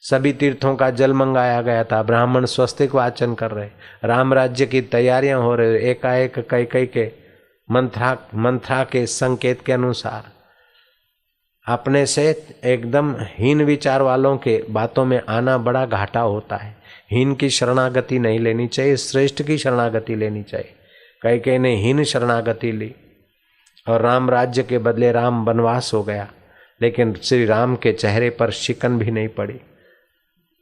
सभी 0.00 0.32
तीर्थों 0.32 0.74
का 0.76 0.90
जल 0.90 1.12
मंगाया 1.12 1.60
गया 1.62 1.84
था, 1.84 2.02
ब्राह्मण 2.02 2.44
स्वस्तिक 2.44 2.94
वाचन 2.94 3.34
कर 3.34 3.50
रहे, 3.50 3.68
राम 4.04 4.34
राज्य 4.34 4.66
की 4.66 4.80
तैयारियाँ 4.80 5.40
हो 5.40 5.54
रही, 5.54 5.76
एकाएक 5.90 6.38
कई 6.50 6.64
कई 6.64 6.86
के 6.86 7.10
मंत्रा 7.68 8.16
मंत्रा 8.34 8.84
के 8.84 9.06
संकेत 9.06 9.60
के 9.66 9.72
अनुसार। 9.72 10.37
अपने 11.68 12.06
से 12.06 12.46
एकदम 12.64 13.14
हीन 13.18 13.62
विचार 13.62 14.02
वालों 14.02 14.36
के 14.36 14.64
बातों 14.70 15.04
में 15.04 15.20
आना 15.28 15.58
बड़ा 15.58 15.86
घाटा 15.86 16.20
होता 16.20 16.56
है। 16.56 16.76
हीन 17.10 17.34
की 17.34 17.50
शरणागति 17.50 18.18
नहीं 18.18 18.38
लेनी 18.38 18.66
चाहिए, 18.66 18.96
श्रेष्ठ 18.96 19.42
की 19.42 19.58
शरणागति 19.58 20.14
लेनी 20.14 20.42
चाहिए। 20.42 20.74
कई 21.22 21.38
कई 21.38 21.58
ने 21.58 21.74
हीन 21.76 22.04
शरणागति 22.04 22.72
ली 22.72 22.94
और 23.88 24.00
राम 24.00 24.30
राज्य 24.30 24.62
के 24.62 24.78
बदले 24.78 25.12
राम 25.12 25.44
वनवास 25.44 25.90
हो 25.94 26.02
गया, 26.02 26.28
लेकिन 26.82 27.14
श्री 27.22 27.44
राम 27.44 27.76
के 27.76 27.92
चेहरे 27.92 28.30
पर 28.30 28.50
शिकन 28.50 28.98
भी 28.98 29.10
नहीं 29.10 29.28
पड़ी। 29.28 29.60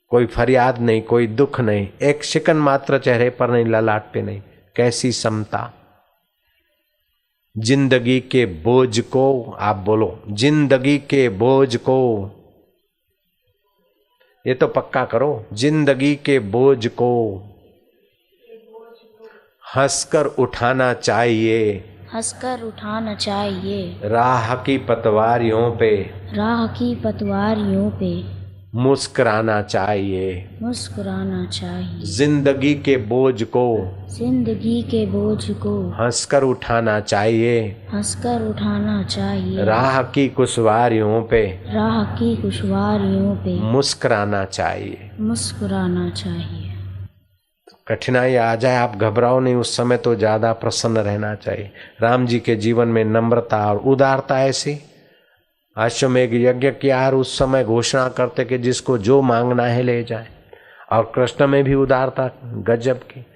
कोई 0.09 0.27
फरियाद 0.27 0.79
नहीं, 0.79 1.03
कोई 1.03 1.27
दुख 1.27 1.61
नहीं, 1.61 1.89
एक 2.03 2.25
शिकन 2.25 2.57
मात्र 2.57 2.99
चेहरे 2.99 3.31
पर 3.31 3.51
नहीं 3.51 3.65
ललाट 3.65 4.13
पे 4.13 4.23
नहीं। 4.23 4.43
कैसी 4.77 5.13
समता। 5.13 5.73
ज़िंदगी 7.57 8.21
के 8.21 8.47
बोझ 8.47 9.01
को 9.01 9.57
आप 9.61 9.77
बोलो 9.77 10.19
ज़िंदगी 10.31 10.99
के 10.99 11.29
बोझ 11.29 11.77
को। 11.77 12.31
ये 14.45 14.55
तो 14.55 14.67
पक्का 14.67 15.05
करो 15.05 15.47
ज़िंदगी 15.53 16.15
के 16.17 16.39
बोझ 16.39 16.87
को। 16.87 17.11
हंसकर 19.77 20.27
उठाना 20.27 20.93
चाहिए। 20.95 21.73
हंसकर 22.15 22.63
उठाना 22.63 23.15
चाहिए। 23.15 24.01
राह 24.05 24.55
की 24.55 24.79
पतवारियों 24.79 25.71
पे। 25.77 25.91
राह 26.35 26.67
की 26.67 26.95
पतवारियों 26.95 27.91
पे। 27.91 28.36
मुस्कुराना 28.75 29.61
चाहिए। 29.63 30.49
मुस्कुराना 30.63 31.45
चाहिए। 31.47 32.07
ज़िंदगी 32.07 32.75
के 32.75 32.97
बोझ 32.97 33.43
को 33.43 33.67
ज़िंदगी 34.11 34.83
के 34.83 35.05
बोझ 35.07 35.51
को 35.51 35.75
हंसकर 35.91 36.43
उठाना 36.43 36.99
चाहिए। 37.01 37.61
हंसकर 37.93 38.43
उठाना 38.49 39.03
चाहिए। 39.03 39.65
राह 39.65 40.03
की 40.03 40.29
कुशवारियों 40.29 41.23
पे 41.23 41.43
राह 41.75 42.03
की 42.15 42.35
खुशवारियों 42.43 43.35
पे 43.37 43.59
मुस्कुराना 43.63 44.45
चाहिए। 44.45 45.11
मुस्कुराना 45.21 46.09
चाहिए। 46.11 46.73
कठिनाई 47.89 48.35
आ 48.35 48.55
जाए 48.55 48.77
आप 48.77 48.97
घबराओ 48.97 49.41
नहीं 49.41 49.55
उस 49.55 49.77
समय 49.77 49.97
तो 49.97 50.15
ज़्यादा 50.15 50.53
प्रसन्न 50.53 50.99
रहना 50.99 51.35
चाहिए। 51.35 51.71
राम 52.03 52.27
जी 52.27 52.39
के 52.41 52.57
जीवन 52.57 52.89
में 52.89 53.05
नम्रता 53.05 53.65
और 53.67 53.79
उदारता 53.87 54.41
ऐसी 54.45 54.79
अश्वमेघ 55.77 56.35
यज्ञ 56.35 56.71
किया 56.71 57.07
और 57.07 57.15
उस 57.15 57.39
समय 57.39 57.65
घोषणा 57.65 58.09
करते 58.09 58.45
कि 58.45 58.59
जिसको 58.59 58.99
जो 58.99 59.23
मांगना 59.23 59.63
है 59.63 59.83
ले 59.83 60.05
जाए। 60.05 60.29
और 60.93 61.13
कृष्ण 61.15 61.47
में 61.47 61.65
भी 61.65 61.75
उदारता, 61.75 62.31
गजब 62.45 62.99
की। 62.99 63.27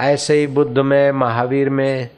ऐसे 0.00 0.34
ही 0.34 0.46
बुद्ध 0.46 0.78
में, 0.78 1.12
महावीर 1.12 1.70
में, 1.70 2.08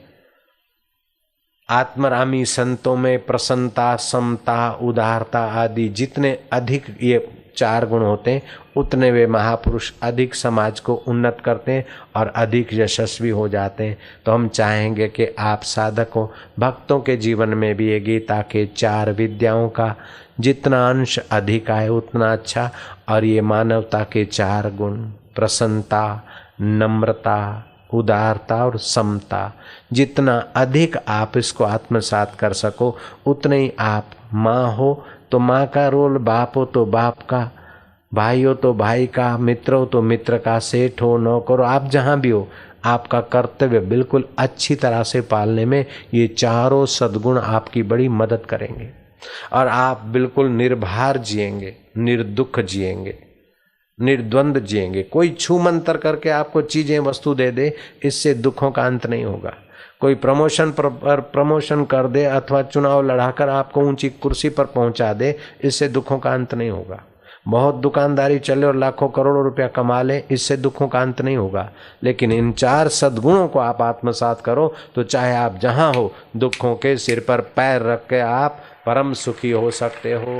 आत्मरामी 1.71 2.45
संतों 2.45 2.97
में 2.97 3.27
प्रसन्नता, 3.27 3.97
समता, 3.97 4.79
उदारता 4.83 5.41
आदि 5.41 5.89
जितने 5.89 6.39
अधिक 6.53 6.85
ये 7.03 7.42
चार 7.57 7.87
गुण 7.87 8.03
होते 8.03 8.31
हैं, 8.31 8.43
उतने 8.77 9.11
वे 9.11 9.27
महापुरुष 9.27 9.93
अधिक 10.03 10.35
समाज 10.35 10.81
को 10.81 10.95
उन्नत 10.95 11.39
करते 11.45 11.73
हैं 11.73 11.85
और 12.17 12.33
अधिक 12.37 12.69
यशस्वी 12.73 13.29
हो 13.29 13.49
जाते 13.49 13.85
हैं। 13.85 13.99
तो 14.27 14.33
हम 14.33 14.49
चाहेंगे 14.49 15.09
कि 15.09 15.27
आप 15.39 15.63
साधकों, 15.63 16.27
भक्तों 16.59 17.01
के 17.01 17.17
जीवन 17.17 17.49
में 17.49 17.75
भी 17.75 17.89
ये 17.89 18.01
गीता 18.01 18.41
के 18.43 18.67
चार 18.67 19.13
विद्याओं 19.13 19.69
का 19.69 19.95
जितना 20.41 20.89
अंश 20.91 21.19
अधिक 21.19 21.71
आए, 21.71 21.89
उतना 21.89 22.33
अच्छा। 22.33 22.71
और 23.09 23.25
ये 23.25 23.41
मानवता 23.41 24.03
के 24.05 24.25
चार 24.25 24.71
गुण, 24.71 24.97
प्रसन्नता, 25.35 26.23
नम्रता, 26.61 27.69
उदारता 27.95 28.65
और 28.65 28.79
समता, 28.79 29.53
जितना 29.93 30.37
अधिक 30.57 30.97
आप 31.09 31.37
इसको 31.37 31.65
आत्मसात 31.65 32.35
कर 32.35 32.53
सको, 32.53 32.97
उतने 33.27 33.59
ही 33.59 33.73
आप 33.79 34.11
माँ 34.35 34.73
हो 34.73 35.05
तो 35.33 35.39
माँ 35.39 35.67
का 35.67 35.87
रोल 35.89 36.19
बाप 36.19 36.57
हो 36.57 36.65
तो 36.65 36.85
बाप 36.87 37.23
का, 37.23 37.51
भाई 38.15 38.43
हो 38.43 38.55
तो 38.55 38.73
भाई 38.75 39.07
का, 39.07 39.37
मित्र 39.39 39.75
हो 39.75 39.87
तो 39.87 40.03
मित्र 40.03 40.39
का, 40.39 40.59
सेठ 40.59 41.03
हो 41.03 41.17
नौकर 41.19 41.59
हो 41.59 41.65
आप 41.65 41.89
जहाँ 41.91 42.21
भी 42.21 42.31
हो, 42.31 42.49
आपका 42.85 43.21
कर्तव्य 43.21 43.81
बिल्कुल 43.81 44.29
अच्छी 44.39 44.75
तरह 44.75 45.03
से 45.03 45.21
पालने 45.21 45.65
में 45.65 45.85
ये 46.15 46.27
चारों 46.29 46.85
सद्गुण 46.87 47.39
आपकी 47.39 47.83
बड़ी 47.83 48.09
मदद 48.09 48.47
करेंगे। 48.49 48.91
और 49.53 49.69
आप 49.69 50.01
बिल्कुल 50.05 50.49
निर्भार 50.49 51.19
जिएँगे, 51.19 51.75
निर्दुख 51.97 52.61
जिएँगे, 52.61 53.19
निर्द्वंद 53.99 54.59
जिएँगे। 54.59 55.03
कोई 55.03 55.31
छू 55.31 55.59
मंतर 55.59 55.97
करके 55.97 56.31
आपको 56.31 56.63
चीज़ें, 56.63 56.99
वस्तु 56.99 57.35
दे 57.35 57.51
दे, 57.51 57.73
इससे 58.05 58.35
दुखों 58.35 58.71
का 58.71 58.87
अंत 58.87 59.07
नहीं 59.07 59.25
होगा। 59.25 59.55
कोई 60.03 60.15
प्रमोशन 60.17 60.71
पर 60.71 61.21
प्रमोशन 61.33 61.85
कर 61.85 62.07
दे 62.09 62.25
अथवा 62.27 62.63
चुनाव 62.65 63.03
लड़ाकर 63.03 63.49
आपको 63.49 63.81
ऊँची 63.81 64.09
कुर्सी 64.13 64.49
पर 64.49 64.65
पहुँचा 64.67 65.13
दे, 65.13 65.35
इससे 65.65 65.89
दुखों 65.89 66.19
का 66.19 66.33
अंत 66.35 66.55
नहीं 66.55 66.71
होगा। 66.71 67.03
बहुत 67.49 67.75
दुकानदारी 67.75 68.39
चले 68.39 68.67
और 68.67 68.77
लाखों 68.77 69.09
करोड़ों 69.09 69.45
रुपया 69.45 69.67
कमा 69.69 70.01
ले, 70.03 70.19
इससे 70.31 70.57
दुखों 70.57 70.89
का 70.89 71.01
अंत 71.03 71.21
नहीं 71.21 71.37
होगा। 71.37 71.69
लेकिन 72.03 72.33
इन 72.33 72.53
चार 72.53 72.89
सद्गुणों 72.91 73.49
को 73.49 73.59
आप 73.59 73.83
आत्मसात 73.83 74.41
करो 74.41 74.73
तो 74.95 75.03
चाहे 75.05 75.35
आप 75.37 75.59
जहाँ 75.63 75.93
हो, 75.95 76.13
दुखों 76.37 76.75
के 76.77 76.97
सिर 76.97 77.25
पर 77.29 77.41
पैर 77.57 77.83
रख 77.83 78.07
के 78.09 78.21
आप 78.21 78.63
परम 78.87 79.13
सुखी 79.15 79.51
हो 79.51 79.71
सकते 79.73 80.13
हो। 80.13 80.37